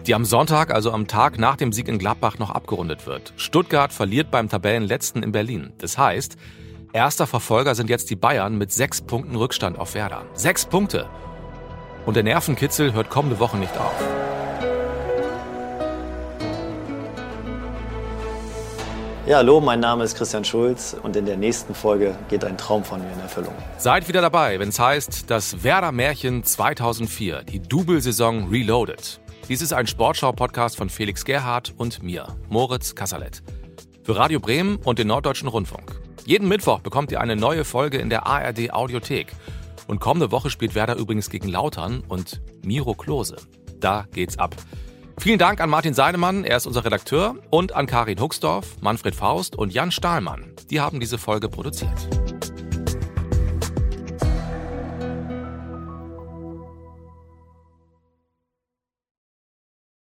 Die 0.07 0.15
am 0.15 0.25
Sonntag, 0.25 0.75
also 0.75 0.91
am 0.91 1.07
Tag 1.07 1.39
nach 1.39 1.57
dem 1.57 1.73
Sieg 1.73 1.87
in 1.87 1.99
Gladbach, 1.99 2.39
noch 2.39 2.51
abgerundet 2.51 3.07
wird. 3.07 3.35
Stuttgart 3.37 3.93
verliert 3.93 4.33
beim 4.33 4.49
Tabellenletzten 4.49 5.23
in 5.23 5.31
Berlin. 5.31 5.73
Das 5.79 5.97
heißt, 5.97 6.37
erster 6.93 7.27
Verfolger 7.27 7.75
sind 7.75 7.89
jetzt 7.89 8.11
die 8.11 8.17
Bayern 8.17 8.59
mit 8.59 8.73
sechs 8.73 9.03
Punkten 9.03 9.37
Rückstand 9.37 9.79
auf 9.79 9.95
Werder. 9.95 10.25
Sechs 10.35 10.65
Punkte! 10.65 11.09
Und 12.05 12.17
der 12.17 12.25
Nervenkitzel 12.25 12.95
hört 12.95 13.11
kommende 13.11 13.39
Woche 13.39 13.59
nicht 13.59 13.79
auf. 13.79 13.95
Ja, 19.25 19.37
hallo, 19.37 19.61
mein 19.61 19.79
Name 19.79 20.03
ist 20.03 20.17
Christian 20.17 20.45
Schulz 20.45 20.97
und 21.01 21.15
in 21.15 21.27
der 21.27 21.37
nächsten 21.37 21.77
Folge 21.77 22.17
geht 22.29 22.45
ein 22.45 22.59
Traum 22.59 22.83
von 22.83 23.01
mir 23.01 23.13
in 23.13 23.21
Erfüllung. 23.21 23.55
Seid 23.79 24.09
wieder 24.09 24.21
dabei, 24.21 24.59
wenn 24.59 24.71
es 24.71 24.81
heißt, 24.81 25.31
das 25.31 25.63
Werder 25.63 25.93
Märchen 25.93 26.43
2004, 26.43 27.45
die 27.45 27.61
Double-Saison 27.61 28.49
Reloaded. 28.51 29.21
Dies 29.49 29.63
ist 29.63 29.73
ein 29.73 29.87
Sportschau-Podcast 29.87 30.77
von 30.77 30.91
Felix 30.91 31.25
Gerhardt 31.25 31.73
und 31.77 32.03
mir, 32.03 32.37
Moritz 32.49 32.97
Kasserlet. 32.97 33.45
Für 34.03 34.17
Radio 34.17 34.41
Bremen 34.41 34.79
und 34.83 34.99
den 34.99 35.07
Norddeutschen 35.07 35.47
Rundfunk. 35.47 36.01
Jeden 36.27 36.49
Mittwoch 36.49 36.81
bekommt 36.81 37.13
ihr 37.13 37.21
eine 37.21 37.37
neue 37.37 37.65
Folge 37.65 37.99
in 37.99 38.11
der 38.11 38.27
ARD 38.27 38.73
Audiothek. 38.73 39.29
Und 39.87 40.01
kommende 40.01 40.33
Woche 40.33 40.51
spielt 40.51 40.75
Werder 40.75 40.97
übrigens 40.97 41.31
gegen 41.31 41.47
Lautern 41.47 42.03
und 42.09 42.41
Miro 42.65 42.95
Klose. 42.95 43.37
Da 43.79 44.05
geht's 44.13 44.37
ab. 44.37 44.57
Vielen 45.19 45.39
Dank 45.39 45.61
an 45.61 45.71
Martin 45.71 45.95
Seidemann, 45.95 46.45
er 46.45 46.57
ist 46.57 46.67
unser 46.67 46.85
Redakteur, 46.85 47.37
und 47.51 47.75
an 47.75 47.87
Karin 47.87 48.21
Huxdorf, 48.21 48.77
Manfred 48.81 49.15
Faust 49.15 49.57
und 49.57 49.73
Jan 49.73 49.91
Stahlmann. 49.91 50.53
Die 50.71 50.81
haben 50.81 51.01
diese 51.01 51.19
Folge 51.19 51.49
produziert. 51.49 52.09